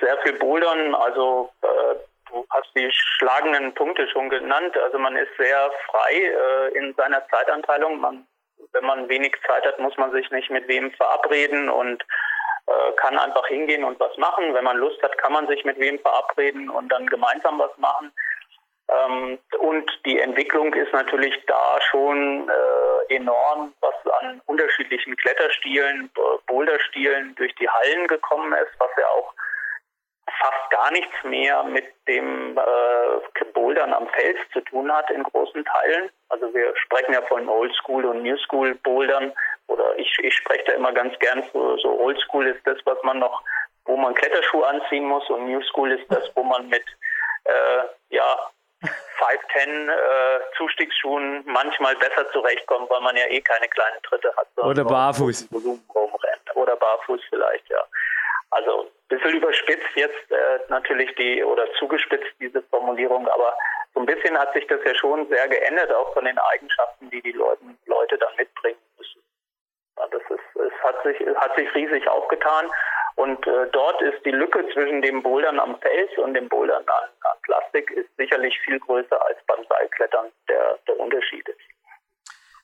[0.00, 0.94] sehr viel bouldern.
[0.94, 1.94] Also äh,
[2.30, 4.76] du hast die schlagenden Punkte schon genannt.
[4.78, 8.00] Also man ist sehr frei äh, in seiner Zeitanteilung.
[8.00, 8.26] Man,
[8.72, 12.02] wenn man wenig Zeit hat, muss man sich nicht mit wem verabreden und
[12.66, 14.54] äh, kann einfach hingehen und was machen.
[14.54, 18.12] Wenn man Lust hat, kann man sich mit wem verabreden und dann gemeinsam was machen.
[18.88, 26.10] Ähm, und die Entwicklung ist natürlich da schon äh, enorm, was an unterschiedlichen Kletterstilen,
[26.46, 29.32] Boulderstilen durch die Hallen gekommen ist, was ja auch
[30.40, 35.64] fast gar nichts mehr mit dem äh, Bouldern am Fels zu tun hat in großen
[35.64, 36.10] Teilen.
[36.28, 39.32] Also wir sprechen ja von Old School und New School Bouldern
[39.68, 42.98] oder ich, ich spreche da immer ganz gern so, so Old School ist das, was
[43.02, 43.42] man noch,
[43.84, 46.84] wo man Kletterschuhe anziehen muss und New School ist das, wo man mit
[47.44, 48.50] äh, ja
[48.82, 49.94] 510 äh,
[50.56, 54.46] Zustiegsschuhen manchmal besser zurechtkommt, weil man ja eh keine kleinen Tritte hat.
[54.56, 55.48] Oder barfuß.
[56.54, 57.82] Oder barfuß vielleicht, ja.
[58.54, 63.56] Also ein bisschen überspitzt jetzt äh, natürlich die, oder zugespitzt diese Formulierung, aber
[63.94, 67.20] so ein bisschen hat sich das ja schon sehr geändert, auch von den Eigenschaften, die
[67.20, 69.20] die Leute, Leute dann mitbringen müssen.
[69.96, 72.70] Das ist, es hat sich, hat sich riesig aufgetan.
[73.16, 77.08] Und äh, dort ist die Lücke zwischen dem Bouldern am Fels und dem Bouldern an,
[77.22, 81.60] an Plastik ist sicherlich viel größer als beim Seilklettern der, der Unterschied ist.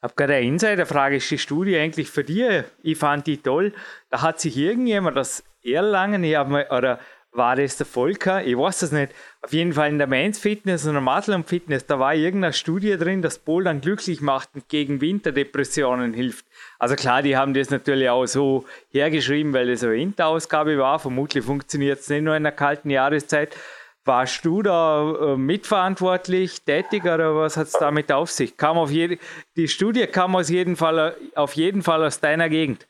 [0.00, 2.64] Ich habe gerade eine Insiderfrage, ist die Studie eigentlich für dich?
[2.83, 3.74] Ich fand die toll.
[4.09, 6.99] Da hat sich irgendjemand das Erlangen, ich mal, oder
[7.33, 8.44] war das der Volker?
[8.44, 9.12] Ich weiß es nicht.
[9.42, 12.96] Auf jeden Fall in der Mainz Fitness und der Matlum Fitness, da war irgendeine Studie
[12.96, 16.44] drin, dass Bouldern glücklich macht und gegen Winterdepressionen hilft.
[16.79, 20.99] Also klar, die haben das natürlich auch so hergeschrieben, weil das eine Winterausgabe war.
[20.99, 23.57] Vermutlich funktioniert es nicht nur in der kalten Jahreszeit.
[24.05, 28.57] Warst du da äh, mitverantwortlich, tätig oder was hat es damit auf sich?
[28.57, 29.18] Kam auf jede,
[29.57, 32.88] die Studie kam aus jeden Fall, auf jeden Fall aus deiner Gegend.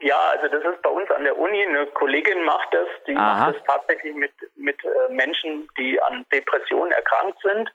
[0.00, 1.64] Ja, also das ist bei uns an der Uni.
[1.64, 2.88] Eine Kollegin macht das.
[3.06, 3.46] Die Aha.
[3.46, 7.70] macht das tatsächlich mit, mit äh, Menschen, die an Depressionen erkrankt sind.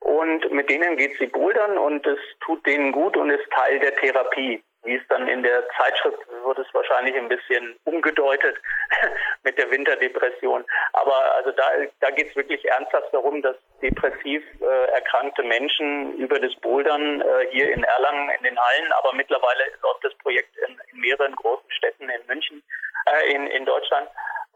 [0.00, 3.94] Und mit denen geht sie bouldern und es tut denen gut und ist Teil der
[3.96, 4.62] Therapie.
[4.82, 8.56] Wie es dann in der Zeitschrift wird es wahrscheinlich ein bisschen umgedeutet
[9.42, 10.64] mit der Winterdepression.
[10.94, 11.64] Aber also da,
[12.00, 17.46] da geht es wirklich ernsthaft darum, dass depressiv äh, erkrankte Menschen über das Bouldern äh,
[17.50, 21.70] hier in Erlangen in den Hallen, aber mittlerweile läuft das Projekt in, in mehreren großen
[21.72, 22.62] Städten in München,
[23.06, 24.08] äh, in, in Deutschland,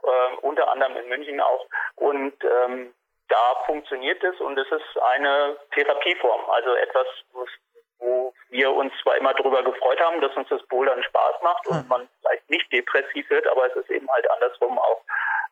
[0.04, 1.66] äh, unter anderem in München auch.
[1.96, 2.94] Und ähm,
[3.28, 7.06] da funktioniert es und es ist eine Therapieform, also etwas,
[8.04, 11.80] wo wir uns zwar immer darüber gefreut haben, dass uns das Bouldern Spaß macht und
[11.80, 11.88] hm.
[11.88, 15.00] man vielleicht nicht depressiv wird, aber es ist eben halt andersrum auch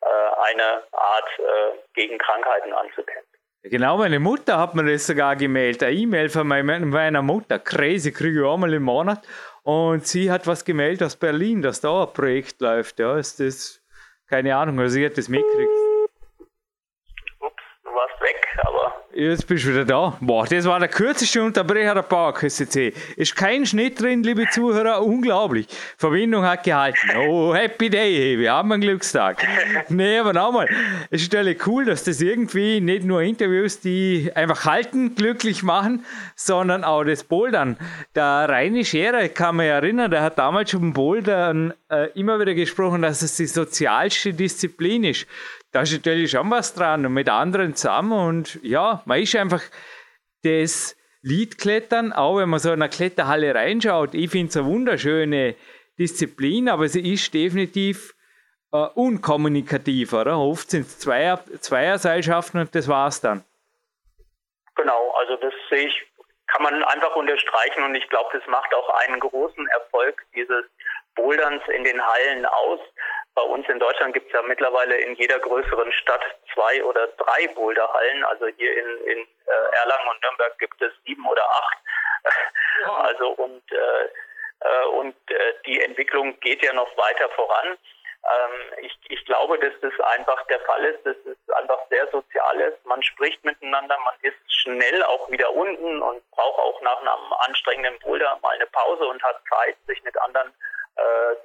[0.02, 3.32] äh, eine Art, äh, gegen Krankheiten anzukämpfen.
[3.64, 5.84] Genau, meine Mutter hat mir das sogar gemeldet.
[5.84, 7.60] Eine E-Mail von meiner Mutter.
[7.60, 9.20] Crazy, kriege ich einmal im Monat.
[9.62, 12.98] Und sie hat was gemeldet aus Berlin, dass da ein Projekt läuft.
[12.98, 13.80] Ja, ist das,
[14.28, 15.91] keine Ahnung, also sie hat das mitgekriegt.
[19.14, 20.16] Jetzt bist du wieder da.
[20.20, 22.76] Boah, das war der kürzeste Unterbrecher der PowerQuest
[23.16, 25.04] Ist kein Schnitt drin, liebe Zuhörer.
[25.04, 25.66] Unglaublich.
[25.98, 27.10] Verbindung hat gehalten.
[27.28, 28.38] Oh, happy day.
[28.38, 29.46] Wir haben einen Glückstag.
[29.90, 30.66] nee, aber nochmal.
[31.10, 36.06] Es ist natürlich cool, dass das irgendwie nicht nur Interviews, die einfach halten, glücklich machen,
[36.34, 37.76] sondern auch das Bouldern.
[38.14, 42.54] Der Reini Scherer, kann man erinnern, der hat damals schon beim Bouldern äh, immer wieder
[42.54, 45.26] gesprochen, dass es die sozialste Disziplin ist
[45.72, 49.62] da ist natürlich schon was dran und mit anderen zusammen und ja, man ist einfach
[50.44, 55.54] das Liedklettern, auch wenn man so in eine Kletterhalle reinschaut, ich finde es eine wunderschöne
[55.98, 58.14] Disziplin, aber sie ist definitiv
[58.72, 60.38] äh, unkommunikativ, oder?
[60.38, 63.44] Oft sind es Zweier, Zweierseilschaften und das war's dann.
[64.74, 66.06] Genau, also das sehe ich,
[66.48, 70.64] kann man einfach unterstreichen und ich glaube, das macht auch einen großen Erfolg dieses
[71.14, 72.80] Boulderns in den Hallen aus.
[73.34, 77.48] Bei uns in Deutschland gibt es ja mittlerweile in jeder größeren Stadt zwei oder drei
[77.48, 78.24] Boulderhallen.
[78.24, 81.78] Also hier in, in äh, Erlangen und Nürnberg gibt es sieben oder acht.
[82.84, 84.08] Also und äh,
[84.60, 87.78] äh, und äh, die Entwicklung geht ja noch weiter voran.
[88.24, 92.60] Ähm, ich, ich glaube, dass das einfach der Fall ist, dass es einfach sehr sozial
[92.60, 92.84] ist.
[92.86, 97.98] Man spricht miteinander, man ist schnell auch wieder unten und braucht auch nach einem anstrengenden
[98.00, 100.81] Boulder mal eine Pause und hat Zeit, sich mit anderen äh,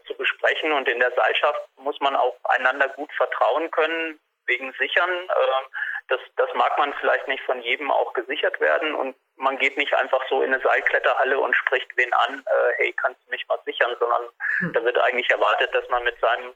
[0.06, 0.72] zu besprechen.
[0.74, 5.10] Und in der Seilschaft muss man auch einander gut vertrauen können, wegen Sichern.
[5.10, 5.64] Äh,
[6.08, 8.96] das, das mag man vielleicht nicht von jedem auch gesichert werden.
[8.96, 12.94] Und man geht nicht einfach so in eine Seilkletterhalle und spricht wen an, äh, hey,
[12.94, 14.24] kannst du mich mal sichern, sondern
[14.60, 14.74] hm.
[14.74, 16.56] da wird eigentlich erwartet, dass man mit seinem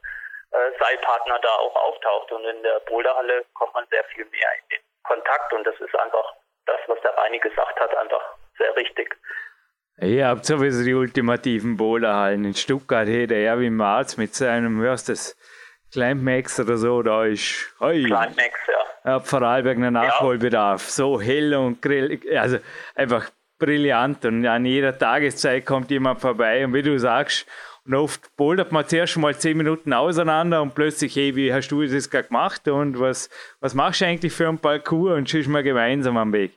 [0.51, 2.31] äh, Seilpartner da auch auftaucht.
[2.31, 5.53] Und in der Boulderhalle kommt man sehr viel mehr in den Kontakt.
[5.53, 6.33] Und das ist einfach
[6.65, 9.15] das, was der Reini gesagt hat, einfach sehr richtig.
[9.99, 12.45] Ihr habt sowieso die ultimativen Bowlerhallen.
[12.45, 15.35] In Stuttgart hey, der Erwin Marz mit seinem, hörst das,
[15.91, 17.73] Climax oder so, da ist.
[17.79, 18.59] Oi, Climax,
[19.03, 19.13] ja.
[19.15, 20.85] Hat Vorarlberg einen Nachholbedarf.
[20.85, 20.91] Ja.
[20.91, 22.57] So hell und grill, also
[22.95, 24.25] einfach brillant.
[24.25, 26.63] Und an jeder Tageszeit kommt jemand vorbei.
[26.65, 27.45] Und wie du sagst,
[27.85, 31.83] und oft bouldert man zuerst mal zehn Minuten auseinander und plötzlich, hey, wie hast du
[31.85, 35.63] das gerade gemacht und was, was machst du eigentlich für einen Parcours und schießt mal
[35.63, 36.51] gemeinsam am Weg.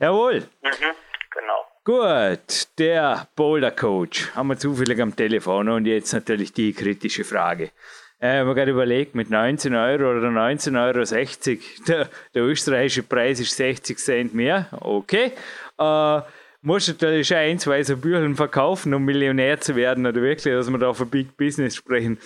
[0.00, 0.40] Jawohl.
[0.62, 1.03] Mhm.
[1.86, 7.72] Gut, der Boulder Coach haben wir zufällig am Telefon und jetzt natürlich die kritische Frage.
[8.18, 13.54] Äh, habe gerade überlegt, mit 19 Euro oder 19,60 Euro, der, der österreichische Preis ist
[13.58, 15.32] 60 Cent mehr, okay.
[15.78, 16.20] Äh,
[16.62, 20.78] musst natürlich ein, zwei so Bücher verkaufen, um Millionär zu werden oder wirklich, dass wir
[20.78, 22.16] da von Big Business sprechen.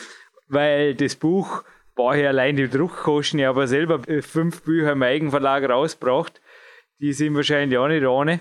[0.47, 1.64] Weil das Buch,
[1.97, 6.40] boah, allein die Druckkosten, ich habe selber fünf Bücher im Eigenverlag rausgebracht.
[7.01, 8.38] Die sind wahrscheinlich auch nicht ohne.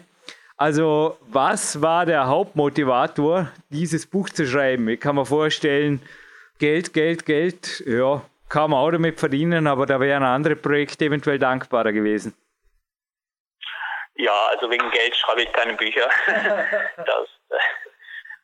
[0.60, 4.90] Also, was war der Hauptmotivator, dieses Buch zu schreiben?
[4.90, 6.02] Ich kann mir vorstellen,
[6.58, 11.38] Geld, Geld, Geld, ja, kann man auch damit verdienen, aber da wären andere Projekte eventuell
[11.38, 12.36] dankbarer gewesen.
[14.16, 16.10] Ja, also wegen Geld schreibe ich keine Bücher.
[16.98, 17.30] das,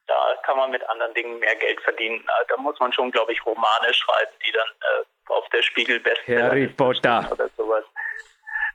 [0.06, 2.23] da kann man mit anderen Dingen mehr Geld verdienen.
[2.47, 6.67] Da muss man schon, glaube ich, Romane schreiben, die dann äh, auf der Spiegel Harry
[6.67, 7.86] Potter oder sowas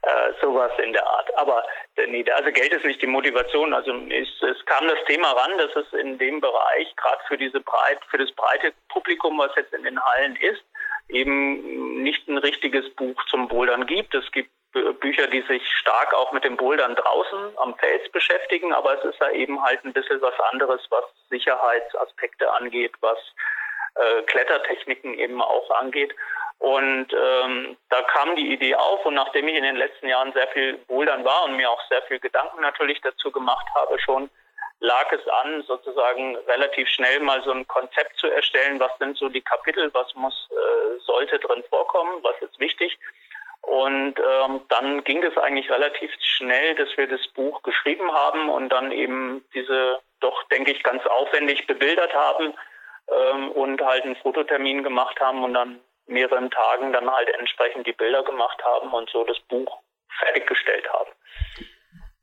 [0.02, 1.36] äh, sowas in der Art.
[1.36, 1.64] Aber
[1.96, 3.74] äh, nee, also Geld ist nicht die Motivation.
[3.74, 7.60] Also es, es kam das Thema ran, dass es in dem Bereich, gerade für diese
[7.60, 10.62] breit, für das breite Publikum, was jetzt in den Hallen ist,
[11.08, 14.14] eben nicht ein richtiges Buch zum Bouldern gibt.
[14.14, 14.50] Es gibt
[15.00, 19.20] Bücher, die sich stark auch mit dem Bouldern draußen am Fels beschäftigen, aber es ist
[19.20, 23.18] da eben halt ein bisschen was anderes, was Sicherheitsaspekte angeht, was
[23.94, 26.14] äh, Klettertechniken eben auch angeht.
[26.58, 30.48] Und ähm, da kam die Idee auf und nachdem ich in den letzten Jahren sehr
[30.48, 34.28] viel Bouldern war und mir auch sehr viel Gedanken natürlich dazu gemacht habe schon,
[34.80, 39.28] lag es an, sozusagen relativ schnell mal so ein Konzept zu erstellen, was sind so
[39.28, 42.98] die Kapitel, was muss, äh, sollte drin vorkommen, was ist wichtig.
[43.62, 48.70] Und ähm, dann ging es eigentlich relativ schnell, dass wir das Buch geschrieben haben und
[48.70, 52.54] dann eben diese doch, denke ich, ganz aufwendig bebildert haben
[53.08, 57.92] ähm, und halt einen Fototermin gemacht haben und dann mehreren Tagen dann halt entsprechend die
[57.92, 59.78] Bilder gemacht haben und so das Buch
[60.18, 61.10] fertiggestellt haben.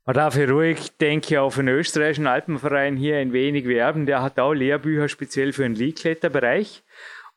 [0.04, 4.06] Man darf hier ruhig, denke ich, auf den österreichischen Alpenverein hier ein wenig werben.
[4.06, 6.84] Der hat auch Lehrbücher speziell für den Liegkletterbereich.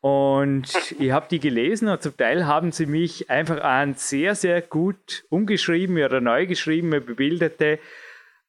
[0.00, 4.62] Und ich habe die gelesen und zum Teil haben sie mich einfach an sehr, sehr
[4.62, 7.80] gut umgeschrieben oder neu geschriebene, bebilderte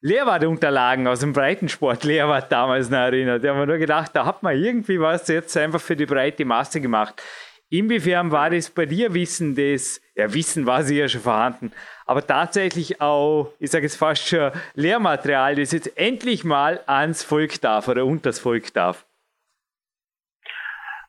[0.00, 3.44] Lehrwartunterlagen aus dem Breitensport Lehrwart damals noch erinnert.
[3.44, 6.44] Da haben wir nur gedacht, da hat man irgendwie was jetzt einfach für die breite
[6.44, 7.22] Masse gemacht.
[7.72, 11.72] Inwiefern war das bei dir Wissen das, ja Wissen war sicher schon vorhanden,
[12.04, 17.62] aber tatsächlich auch, ich sage jetzt fast schon Lehrmaterial, das jetzt endlich mal ans Volk
[17.62, 19.06] darf oder unters Volk darf?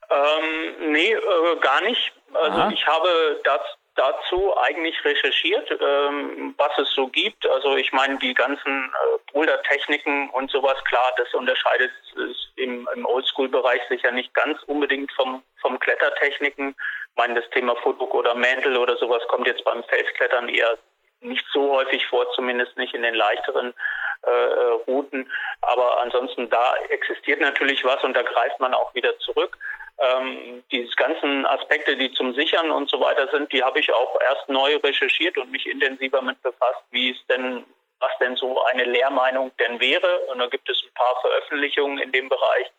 [0.10, 2.14] Ähm, nee, äh, gar nicht.
[2.34, 2.72] Also Aha.
[2.72, 3.60] ich habe das,
[3.96, 7.48] dazu eigentlich recherchiert, ähm, was es so gibt.
[7.48, 13.06] Also ich meine, die ganzen äh, Boulder-Techniken und sowas, klar, das unterscheidet sich im, im
[13.06, 16.70] Oldschool-Bereich sicher nicht ganz unbedingt vom, vom Klettertechniken.
[16.70, 20.78] Ich meine, das Thema Footbook oder Mantle oder sowas kommt jetzt beim Felsklettern eher
[21.22, 23.74] nicht so häufig vor, zumindest nicht in den leichteren
[24.26, 25.32] äh, äh Routen.
[25.62, 29.58] Aber ansonsten da existiert natürlich was und da greift man auch wieder zurück.
[30.00, 34.20] Ähm, die ganzen Aspekte, die zum Sichern und so weiter sind, die habe ich auch
[34.22, 37.64] erst neu recherchiert und mich intensiver mit befasst, wie es denn,
[38.00, 40.20] was denn so eine Lehrmeinung denn wäre.
[40.32, 42.72] Und da gibt es ein paar Veröffentlichungen in dem Bereich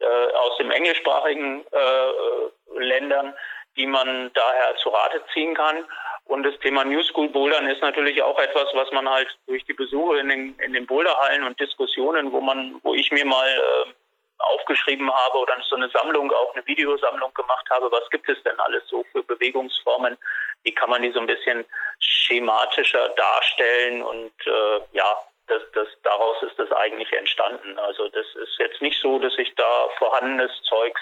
[0.00, 3.34] äh, aus den englischsprachigen äh, Ländern,
[3.76, 5.84] die man daher zu Rate ziehen kann.
[6.26, 9.74] Und das Thema New School Bouldern ist natürlich auch etwas, was man halt durch die
[9.74, 13.92] Besuche in den, in den Boulderhallen und Diskussionen, wo man, wo ich mir mal äh,
[14.38, 18.58] aufgeschrieben habe oder so eine Sammlung, auch eine Videosammlung gemacht habe, was gibt es denn
[18.60, 20.16] alles so für Bewegungsformen,
[20.64, 21.64] wie kann man die so ein bisschen
[21.98, 25.16] schematischer darstellen und äh, ja,
[25.46, 27.78] das, das, daraus ist das eigentlich entstanden.
[27.78, 31.00] Also das ist jetzt nicht so, dass ich da vorhandenes Zeugs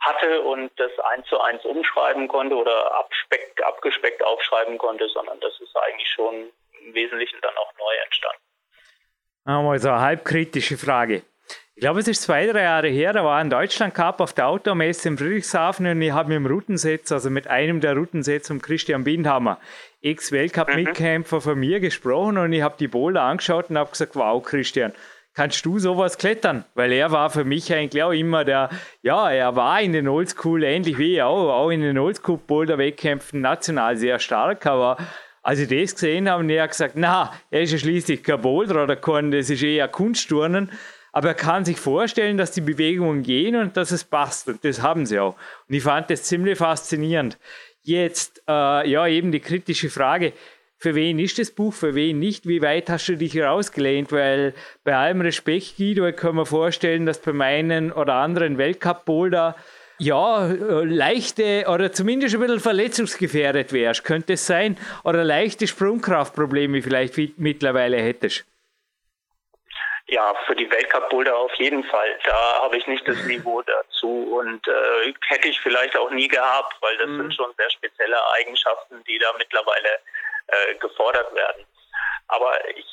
[0.00, 5.58] hatte und das eins zu eins umschreiben konnte oder abspeckt, abgespeckt aufschreiben konnte, sondern das
[5.60, 8.40] ist eigentlich schon im Wesentlichen dann auch neu entstanden.
[9.46, 11.22] Mal so eine halbkritische Frage.
[11.76, 14.46] Ich glaube, es ist zwei, drei Jahre her, da war ein Deutschland Cup auf der
[14.46, 19.02] Automesse in Friedrichshafen und ich habe mit dem Routensetzer, also mit einem der Routensetzer, Christian
[19.02, 19.58] Bindhammer,
[20.00, 24.92] Ex-Weltcup-Mitkämpfer von mir gesprochen und ich habe die Boulder angeschaut und habe gesagt, wow, Christian,
[25.34, 26.64] kannst du sowas klettern?
[26.76, 28.70] Weil er war für mich eigentlich auch immer der,
[29.02, 33.96] ja, er war in den Oldschool, ähnlich wie ich auch, auch in den Oldschool-Boulder-Wettkämpfen national
[33.96, 34.96] sehr stark, aber
[35.42, 38.84] als ich das gesehen habe, hat er gesagt, na, er ist ja schließlich kein Boulder
[38.84, 40.70] oder kein, das ist eher Kunstturnen
[41.14, 44.48] aber er kann sich vorstellen, dass die Bewegungen gehen und dass es passt.
[44.48, 45.36] Und das haben sie auch.
[45.68, 47.38] Und ich fand das ziemlich faszinierend.
[47.82, 50.32] Jetzt, äh, ja, eben die kritische Frage.
[50.76, 52.48] Für wen ist das Buch, für wen nicht?
[52.48, 54.10] Wie weit hast du dich rausgelehnt?
[54.10, 59.54] Weil bei allem Respekt, Guido, ich kann mir vorstellen, dass bei meinen oder anderen Weltcup-Boulder
[59.98, 64.02] ja, äh, leichte oder zumindest ein bisschen verletzungsgefährdet wärst.
[64.02, 64.76] Könnte es sein?
[65.04, 68.46] Oder leichte Sprungkraftprobleme vielleicht mittlerweile hättest?
[70.06, 72.18] Ja, für die Weltcup-Boulder auf jeden Fall.
[72.24, 76.74] Da habe ich nicht das Niveau dazu und äh, hätte ich vielleicht auch nie gehabt,
[76.82, 77.22] weil das mhm.
[77.22, 79.88] sind schon sehr spezielle Eigenschaften, die da mittlerweile
[80.48, 81.64] äh, gefordert werden.
[82.28, 82.86] Aber ich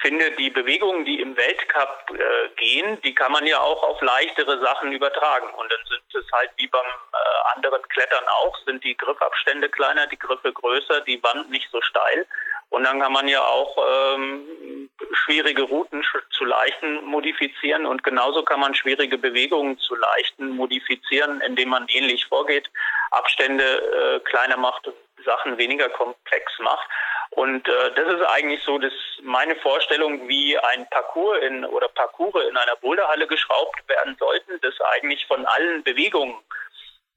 [0.00, 4.60] finde, die Bewegungen, die im Weltcup äh, gehen, die kann man ja auch auf leichtere
[4.60, 5.48] Sachen übertragen.
[5.54, 10.06] Und dann sind es halt wie beim äh, anderen Klettern auch, sind die Griffabstände kleiner,
[10.06, 12.26] die Griffe größer, die Wand nicht so steil.
[12.70, 13.78] Und dann kann man ja auch
[14.12, 21.40] ähm, schwierige Routen zu leichten modifizieren und genauso kann man schwierige Bewegungen zu leichten modifizieren,
[21.40, 22.70] indem man ähnlich vorgeht,
[23.10, 24.90] Abstände äh, kleiner macht,
[25.24, 26.88] Sachen weniger komplex macht.
[27.30, 32.48] Und äh, das ist eigentlich so dass meine Vorstellung, wie ein Parcours in oder Parcours
[32.48, 36.36] in einer Boulderhalle geschraubt werden sollten, dass eigentlich von allen Bewegungen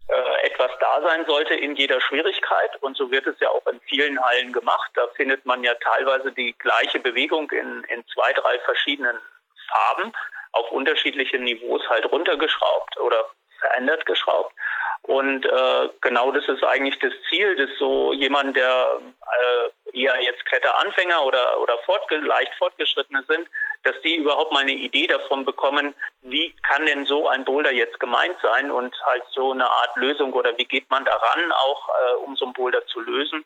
[0.07, 2.75] äh, etwas da sein sollte in jeder Schwierigkeit.
[2.81, 4.91] Und so wird es ja auch in vielen Hallen gemacht.
[4.95, 9.17] Da findet man ja teilweise die gleiche Bewegung in, in zwei, drei verschiedenen
[9.69, 10.11] Farben
[10.51, 13.25] auf unterschiedliche Niveaus halt runtergeschraubt oder
[13.59, 14.53] verändert geschraubt.
[15.03, 20.45] Und äh, genau das ist eigentlich das Ziel, dass so jemand, der äh, eher jetzt
[20.45, 23.47] Kletteranfänger oder, oder fortge leicht Fortgeschrittene sind,
[23.83, 27.99] dass die überhaupt mal eine Idee davon bekommen, wie kann denn so ein Boulder jetzt
[27.99, 32.15] gemeint sein und halt so eine Art Lösung oder wie geht man daran, auch äh,
[32.17, 33.43] um so ein Boulder zu lösen.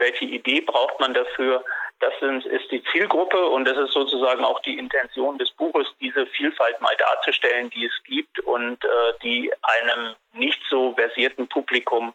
[0.00, 1.62] Welche Idee braucht man dafür?
[2.00, 6.26] Das sind, ist die Zielgruppe und das ist sozusagen auch die Intention des Buches, diese
[6.26, 8.88] Vielfalt mal darzustellen, die es gibt und äh,
[9.22, 12.14] die einem nicht so versierten Publikum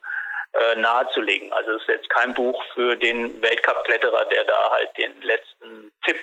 [0.53, 1.53] äh, nahezulegen.
[1.53, 6.17] Also es ist jetzt kein Buch für den Weltcup-Kletterer, der da halt den letzten Tipp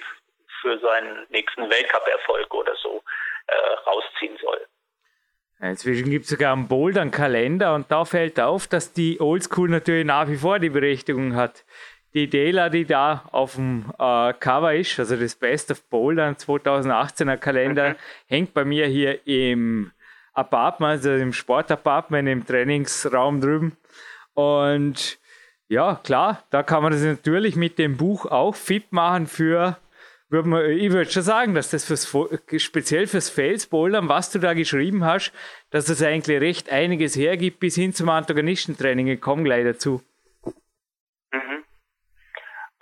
[0.60, 3.00] für seinen nächsten Weltcup-Erfolg oder so
[3.46, 3.54] äh,
[3.86, 4.66] rausziehen soll.
[5.62, 10.26] Inzwischen gibt es sogar einen Bouldern-Kalender und da fällt auf, dass die Oldschool natürlich nach
[10.28, 11.64] wie vor die Berechtigung hat.
[12.14, 17.36] Die Dela, die da auf dem äh, Cover ist, also das Best of Bouldern 2018er
[17.36, 17.96] Kalender, mhm.
[18.26, 19.92] hängt bei mir hier im
[20.34, 23.76] Apartment, also im Sportapartment, im Trainingsraum drüben.
[24.34, 25.20] Und
[25.68, 29.78] ja, klar, da kann man das natürlich mit dem Buch auch fit machen für
[30.32, 32.10] würde man, ich würde schon sagen, dass das fürs,
[32.56, 35.32] speziell fürs Felsbouldern, was du da geschrieben hast,
[35.70, 39.08] dass das eigentlich recht einiges hergibt bis hin zum Antagonistentraining.
[39.08, 40.02] Ich komme gleich dazu.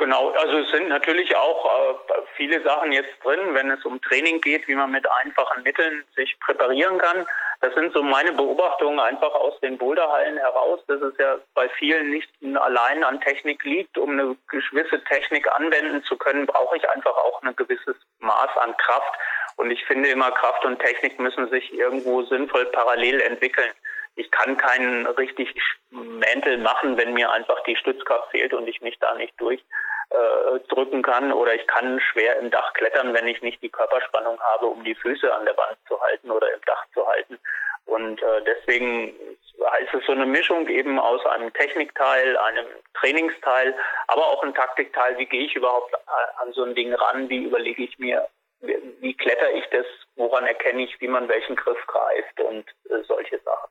[0.00, 1.94] Genau, also es sind natürlich auch äh,
[2.34, 6.40] viele Sachen jetzt drin, wenn es um Training geht, wie man mit einfachen Mitteln sich
[6.40, 7.26] präparieren kann.
[7.60, 12.08] Das sind so meine Beobachtungen einfach aus den Boulderhallen heraus, dass es ja bei vielen
[12.08, 13.98] nicht allein an Technik liegt.
[13.98, 18.74] Um eine gewisse Technik anwenden zu können, brauche ich einfach auch ein gewisses Maß an
[18.78, 19.14] Kraft.
[19.56, 23.72] Und ich finde immer, Kraft und Technik müssen sich irgendwo sinnvoll parallel entwickeln.
[24.20, 25.54] Ich kann keinen richtig
[25.90, 29.62] Mäntel machen, wenn mir einfach die Stützkraft fehlt und ich mich da nicht durch
[30.10, 30.58] äh,
[31.02, 34.84] kann oder ich kann schwer im Dach klettern, wenn ich nicht die Körperspannung habe, um
[34.84, 37.38] die Füße an der Wand zu halten oder im Dach zu halten.
[37.86, 43.74] Und äh, deswegen ist es so eine Mischung eben aus einem Technikteil, einem Trainingsteil,
[44.08, 45.18] aber auch ein Taktikteil.
[45.18, 47.28] Wie gehe ich überhaupt äh, an so ein Ding ran?
[47.28, 48.28] Wie überlege ich mir,
[48.60, 49.86] wie, wie kletter ich das?
[50.16, 53.70] Woran erkenne ich, wie man welchen Griff greift und äh, solche Sachen.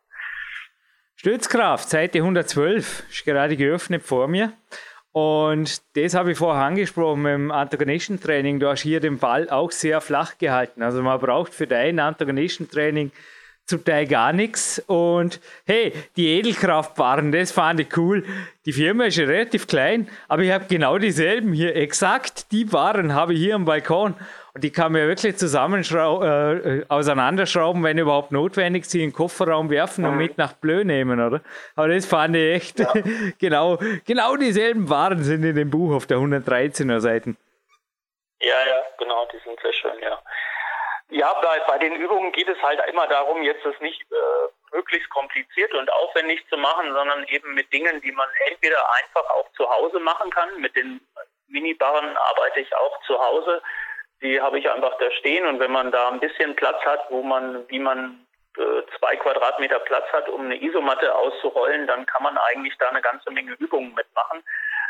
[1.20, 4.54] Stützkraft, Seite 112, ist gerade geöffnet vor mir.
[5.12, 8.62] Und das habe ich vorher angesprochen dem Antagonistentraining.
[8.62, 10.82] Du hast hier den Ball auch sehr flach gehalten.
[10.82, 13.12] Also man braucht für dein Antagonistentraining
[13.66, 14.82] zum Teil gar nichts.
[14.88, 18.24] Und hey, die Edelkraftbaren, das fand ich cool.
[18.66, 21.76] Die Firma ist ja relativ klein, aber ich habe genau dieselben hier.
[21.76, 24.16] Exakt die Waren habe ich hier am Balkon.
[24.60, 29.70] Die kann man ja wirklich zusammenschrauben, äh, auseinanderschrauben, wenn überhaupt notwendig, sie in den Kofferraum
[29.70, 31.42] werfen und mit nach Blö nehmen, oder?
[31.76, 32.94] Aber das fand ich echt, ja.
[33.40, 37.36] genau, genau dieselben Waren sind in dem Buch auf der 113er Seite.
[38.42, 40.20] Ja, ja, genau, die sind sehr schön, ja.
[41.12, 45.10] Ja, bei, bei den Übungen geht es halt immer darum, jetzt das nicht äh, möglichst
[45.10, 49.68] kompliziert und aufwendig zu machen, sondern eben mit Dingen, die man entweder einfach auch zu
[49.68, 50.62] Hause machen kann.
[50.62, 51.02] Mit den
[51.48, 53.62] Minibarren arbeite ich auch zu Hause.
[54.22, 57.24] Die habe ich einfach da stehen und wenn man da ein bisschen Platz hat, wo
[57.24, 58.26] man, wie man
[58.58, 63.02] äh, zwei Quadratmeter Platz hat, um eine Isomatte auszurollen, dann kann man eigentlich da eine
[63.02, 64.44] ganze Menge Übungen mitmachen.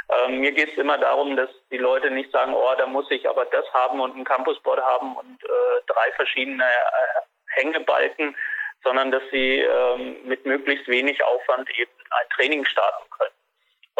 [0.09, 3.29] Ähm, mir geht es immer darum, dass die Leute nicht sagen, oh, da muss ich
[3.29, 8.35] aber das haben und ein Campusboard haben und äh, drei verschiedene äh, Hängebalken,
[8.83, 13.38] sondern dass sie ähm, mit möglichst wenig Aufwand eben ein Training starten können.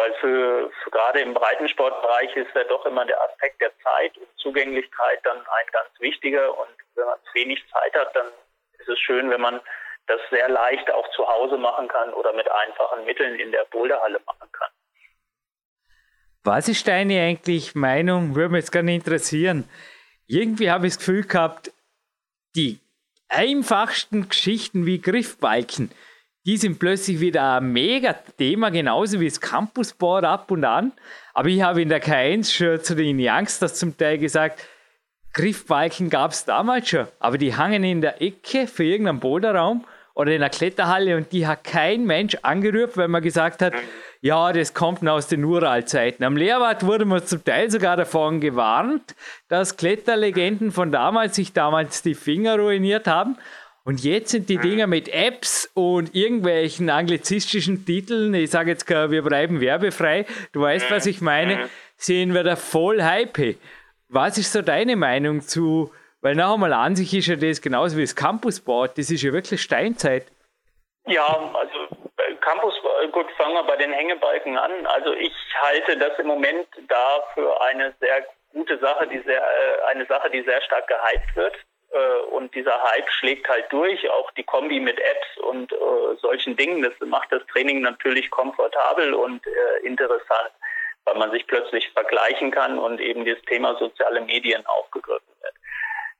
[0.00, 4.28] Weil für, für gerade im Breitensportbereich ist ja doch immer der Aspekt der Zeit und
[4.38, 6.58] Zugänglichkeit dann ein ganz wichtiger.
[6.58, 8.28] Und wenn man wenig Zeit hat, dann
[8.78, 9.60] ist es schön, wenn man
[10.06, 14.20] das sehr leicht auch zu Hause machen kann oder mit einfachen Mitteln in der Boulderhalle
[14.24, 14.70] machen kann.
[16.44, 18.34] Was ist deine eigentlich Meinung?
[18.34, 19.68] Würde mich jetzt gerne interessieren.
[20.26, 21.72] Irgendwie habe ich das Gefühl gehabt,
[22.56, 22.80] die
[23.28, 25.92] einfachsten Geschichten wie Griffbalken,
[26.46, 30.92] die sind plötzlich wieder ein mega Thema, genauso wie das Campusboard ab und an.
[31.34, 34.60] Aber ich habe in der K1 schon zu den Youngsters zum Teil gesagt,
[35.32, 39.84] Griffbalken gab es damals schon, aber die hangen in der Ecke für irgendeinen Boulderraum
[40.14, 43.74] oder in der Kletterhalle und die hat kein Mensch angerührt, weil man gesagt hat,
[44.20, 46.24] ja, das kommt aus den Uraltzeiten.
[46.24, 49.14] Am Lehrwart wurde man zum Teil sogar davon gewarnt,
[49.48, 53.38] dass Kletterlegenden von damals sich damals die Finger ruiniert haben.
[53.90, 59.22] Und jetzt sind die Dinger mit Apps und irgendwelchen anglizistischen Titeln, ich sage jetzt, wir
[59.24, 63.56] bleiben werbefrei, du weißt, was ich meine, sehen wir da voll Hype.
[64.08, 67.96] Was ist so deine Meinung zu, weil noch einmal an sich ist ja das genauso
[67.96, 70.24] wie das Campusboard, das ist ja wirklich Steinzeit.
[71.06, 71.96] Ja, also
[72.42, 74.86] Campus, äh, gut, fangen wir bei den Hängebalken an.
[74.86, 79.90] Also ich halte das im Moment da für eine sehr gute Sache, die sehr, äh,
[79.90, 81.56] eine Sache, die sehr stark gehypt wird.
[81.90, 85.74] Äh, und dieser Hype schlägt halt durch, auch die Kombi mit Apps und
[86.20, 86.82] solchen Dingen.
[86.82, 89.42] Das macht das Training natürlich komfortabel und
[89.82, 90.50] interessant,
[91.04, 95.54] weil man sich plötzlich vergleichen kann und eben das Thema soziale Medien aufgegriffen wird.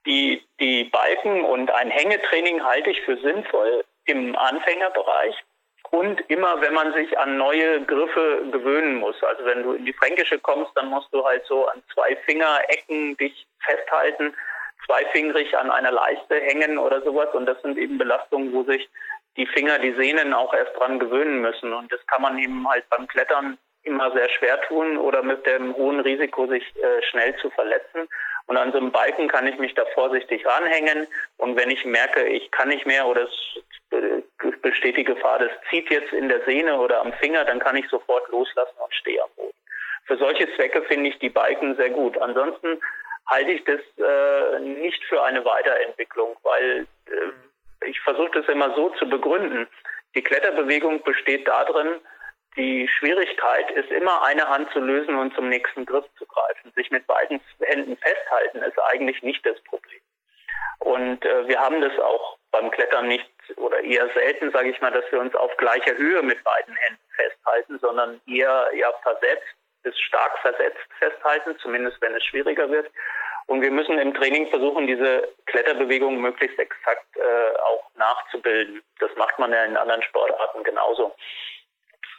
[0.05, 5.35] Die, die Balken und ein Hängetraining halte ich für sinnvoll im Anfängerbereich
[5.91, 9.21] und immer, wenn man sich an neue Griffe gewöhnen muss.
[9.23, 13.17] Also wenn du in die Fränkische kommst, dann musst du halt so an zwei Fingerecken
[13.17, 14.33] dich festhalten,
[14.85, 17.29] zweifingrig an einer Leiste hängen oder sowas.
[17.33, 18.89] Und das sind eben Belastungen, wo sich
[19.37, 21.73] die Finger, die Sehnen auch erst dran gewöhnen müssen.
[21.73, 25.75] Und das kann man eben halt beim Klettern immer sehr schwer tun oder mit dem
[25.75, 28.07] hohen Risiko, sich äh, schnell zu verletzen.
[28.47, 31.07] Und an so einem Balken kann ich mich da vorsichtig ranhängen.
[31.37, 34.21] Und wenn ich merke, ich kann nicht mehr oder es äh,
[34.61, 37.87] besteht die Gefahr, das zieht jetzt in der Sehne oder am Finger, dann kann ich
[37.89, 39.51] sofort loslassen und stehe am Boden.
[40.05, 42.17] Für solche Zwecke finde ich die Balken sehr gut.
[42.17, 42.81] Ansonsten
[43.31, 48.89] halte ich das äh, nicht für eine Weiterentwicklung, weil äh, ich versuche das immer so
[48.91, 49.67] zu begründen.
[50.13, 51.99] Die Kletterbewegung besteht darin,
[52.57, 56.73] die Schwierigkeit ist immer eine Hand zu lösen und zum nächsten Griff zu greifen.
[56.75, 60.01] Sich mit beiden Händen festhalten ist eigentlich nicht das Problem.
[60.79, 64.91] Und äh, wir haben das auch beim Klettern nicht oder eher selten, sage ich mal,
[64.91, 69.97] dass wir uns auf gleicher Höhe mit beiden Händen festhalten, sondern eher ja versetzt bis
[69.99, 72.89] stark versetzt festhalten, zumindest wenn es schwieriger wird.
[73.47, 78.81] Und wir müssen im Training versuchen, diese Kletterbewegung möglichst exakt äh, auch nachzubilden.
[78.99, 81.13] Das macht man ja in anderen Sportarten genauso.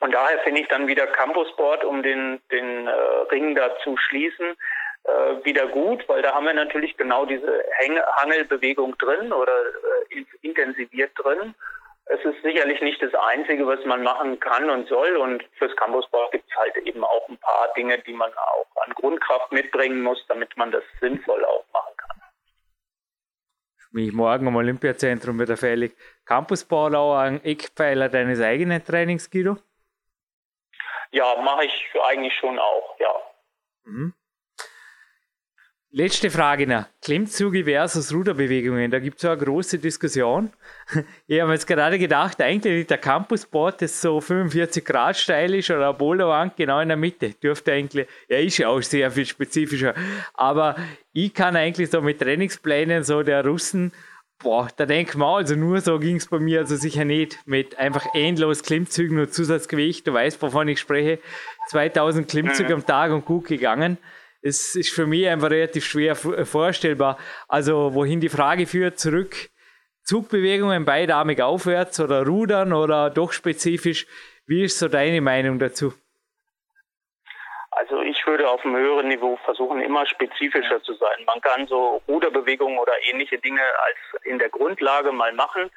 [0.00, 2.90] Und daher finde ich dann wieder Campusboard, um den, den äh,
[3.30, 4.56] Ring da zu schließen,
[5.04, 9.52] äh, wieder gut, weil da haben wir natürlich genau diese Häng Hangelbewegung drin oder
[10.10, 11.54] äh, intensiviert drin.
[12.07, 15.16] Es ist sicherlich nicht das Einzige, was man machen kann und soll.
[15.16, 18.92] Und fürs Campusboard gibt es halt eben auch ein paar Dinge, die man auch an
[18.94, 22.20] Grundkraft mitbringen muss, damit man das sinnvoll auch machen kann.
[23.92, 25.94] Wie morgen am Olympiazentrum wieder fällig.
[26.24, 29.59] Campusball auch ein Eckpfeiler deines eigenen Trainings, Guido?
[31.11, 33.14] Ja, mache ich eigentlich schon auch, ja.
[33.84, 34.14] Mhm.
[35.95, 36.86] Letzte Frage noch.
[37.03, 38.90] Klimmzüge versus Ruderbewegungen.
[38.90, 40.51] Da gibt es ja eine große Diskussion.
[41.26, 45.90] Ich habe jetzt gerade gedacht, eigentlich der Campusboard, das so 45 Grad steil ist oder
[45.90, 47.34] eine Boulderwand genau in der Mitte.
[47.43, 49.95] Dürfte eigentlich, ja, ist ja auch sehr viel spezifischer.
[50.32, 50.76] Aber
[51.12, 53.93] ich kann eigentlich so mit Trainingsplänen so der Russen
[54.43, 57.78] Boah, da denk mal, also nur so ging es bei mir, also sicher nicht mit
[57.78, 60.05] einfach endlos Klimmzügen und Zusatzgewicht.
[60.07, 61.20] Du weißt, wovon ich spreche.
[61.68, 62.80] 2000 Klimmzüge mhm.
[62.80, 63.99] am Tag und gut gegangen.
[64.43, 67.16] Es ist für mich einfach relativ schwer vorstellbar.
[67.49, 69.51] Also, wohin die Frage führt, zurück.
[70.03, 74.07] Zugbewegungen beidarmig aufwärts oder Rudern oder doch spezifisch.
[74.47, 75.95] Wie ist so deine Meinung dazu?
[77.70, 81.24] Also ich würde auf einem höheren Niveau versuchen, immer spezifischer zu sein.
[81.26, 85.70] Man kann so Ruderbewegungen oder ähnliche Dinge als in der Grundlage mal machen.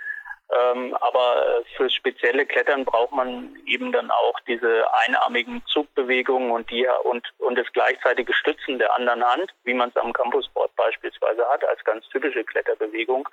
[0.52, 6.88] Ähm, aber für spezielle Klettern braucht man eben dann auch diese einarmigen Zugbewegungen und die
[7.04, 11.68] und, und das gleichzeitige Stützen der anderen Hand, wie man es am Campusboard beispielsweise hat,
[11.68, 13.28] als ganz typische Kletterbewegung.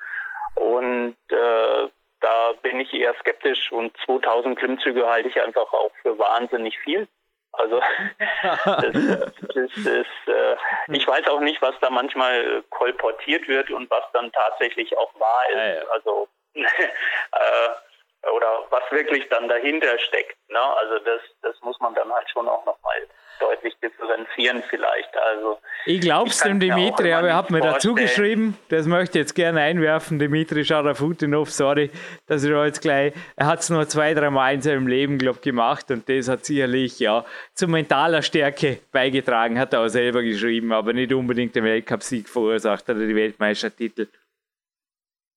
[0.55, 1.89] Und äh,
[2.21, 7.09] da bin ich eher skeptisch und 2000 Klimmzüge halte ich einfach auch für wahnsinnig viel.
[7.53, 7.83] Also
[8.65, 10.57] das, das ist, äh,
[10.89, 15.51] ich weiß auch nicht, was da manchmal kolportiert wird und was dann tatsächlich auch wahr
[15.51, 15.91] ist.
[15.91, 20.37] Also äh, oder was wirklich dann dahinter steckt.
[20.49, 20.61] Ne?
[20.61, 23.09] Also das, das muss man dann halt schon auch nochmal
[23.41, 25.17] deutlich differenzieren vielleicht.
[25.17, 29.35] Also ich glaub's dem Dimitri, aber er hat mir dazu geschrieben, das möchte ich jetzt
[29.35, 31.91] gerne einwerfen, Dimitri Scharafutinov, sorry,
[32.27, 35.19] dass ich da jetzt gleich, er hat es nur zwei, drei Mal in seinem Leben,
[35.19, 37.25] glaub gemacht und das hat sicherlich ja
[37.55, 42.89] zu mentaler Stärke beigetragen, hat er auch selber geschrieben, aber nicht unbedingt den Weltcup-Sieg verursacht
[42.89, 44.07] oder die Weltmeistertitel.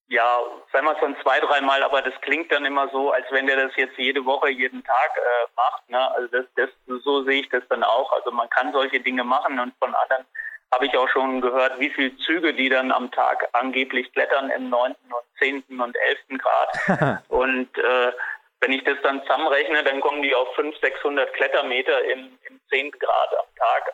[0.08, 0.40] Ja,
[0.72, 3.76] sagen wir dann zwei, dreimal, aber das klingt dann immer so, als wenn der das
[3.76, 5.90] jetzt jede Woche, jeden Tag äh, macht.
[5.90, 6.12] Ne?
[6.12, 6.70] Also das, das,
[7.04, 8.12] so sehe ich das dann auch.
[8.12, 10.26] Also man kann solche Dinge machen und von anderen
[10.72, 14.70] habe ich auch schon gehört, wie viele Züge die dann am Tag angeblich klettern im
[14.70, 14.92] 9.
[14.92, 15.64] und 10.
[15.80, 16.20] und 11.
[16.38, 17.24] Grad.
[17.30, 18.12] und äh,
[18.60, 22.92] wenn ich das dann zusammenrechne, dann kommen die auf 500, 600 Klettermeter im, im 10.
[22.92, 23.94] Grad am Tag.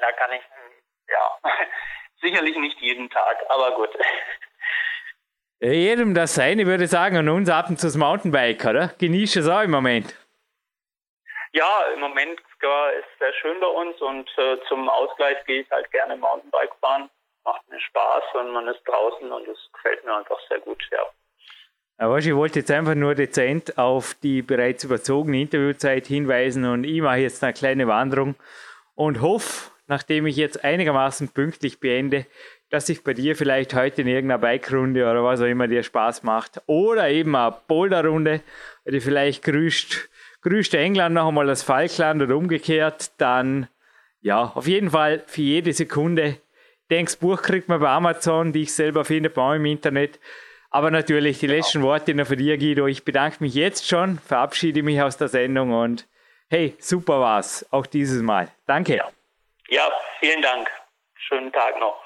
[0.00, 0.42] Da kann ich,
[1.08, 1.38] ja,
[2.20, 3.90] sicherlich nicht jeden Tag, aber gut.
[5.60, 8.88] Jedem das sein, ich würde sagen, und uns ab und zu das Mountainbike, oder?
[8.98, 10.14] Genießt es auch im Moment.
[11.52, 15.70] Ja, im Moment ja, ist sehr schön bei uns und äh, zum Ausgleich gehe ich
[15.70, 17.08] halt gerne Mountainbike fahren.
[17.44, 20.98] Macht mir Spaß und man ist draußen und es gefällt mir einfach sehr gut, ja.
[21.98, 27.00] Aber ich wollte jetzt einfach nur dezent auf die bereits überzogene Interviewzeit hinweisen und ich
[27.00, 28.34] mache jetzt eine kleine Wanderung
[28.94, 32.26] und hoffe, nachdem ich jetzt einigermaßen pünktlich beende,
[32.70, 36.22] dass ich bei dir vielleicht heute in irgendeiner Bike-Runde oder was auch immer dir Spaß
[36.22, 38.40] macht oder eben eine Boulder-Runde,
[38.84, 40.08] die vielleicht grüßt,
[40.42, 43.68] grüßt England noch einmal das Falkland oder umgekehrt, dann
[44.20, 46.40] ja, auf jeden Fall für jede Sekunde.
[46.90, 50.18] Denkst Buch kriegt man bei Amazon, die ich selber finde, bei im Internet.
[50.70, 52.86] Aber natürlich die letzten Worte noch für dich, Guido.
[52.86, 56.06] Ich bedanke mich jetzt schon, verabschiede mich aus der Sendung und
[56.48, 58.48] hey, super war's, auch dieses Mal.
[58.66, 58.96] Danke.
[58.96, 59.08] Ja,
[59.68, 60.68] ja vielen Dank.
[61.14, 62.05] Schönen Tag noch.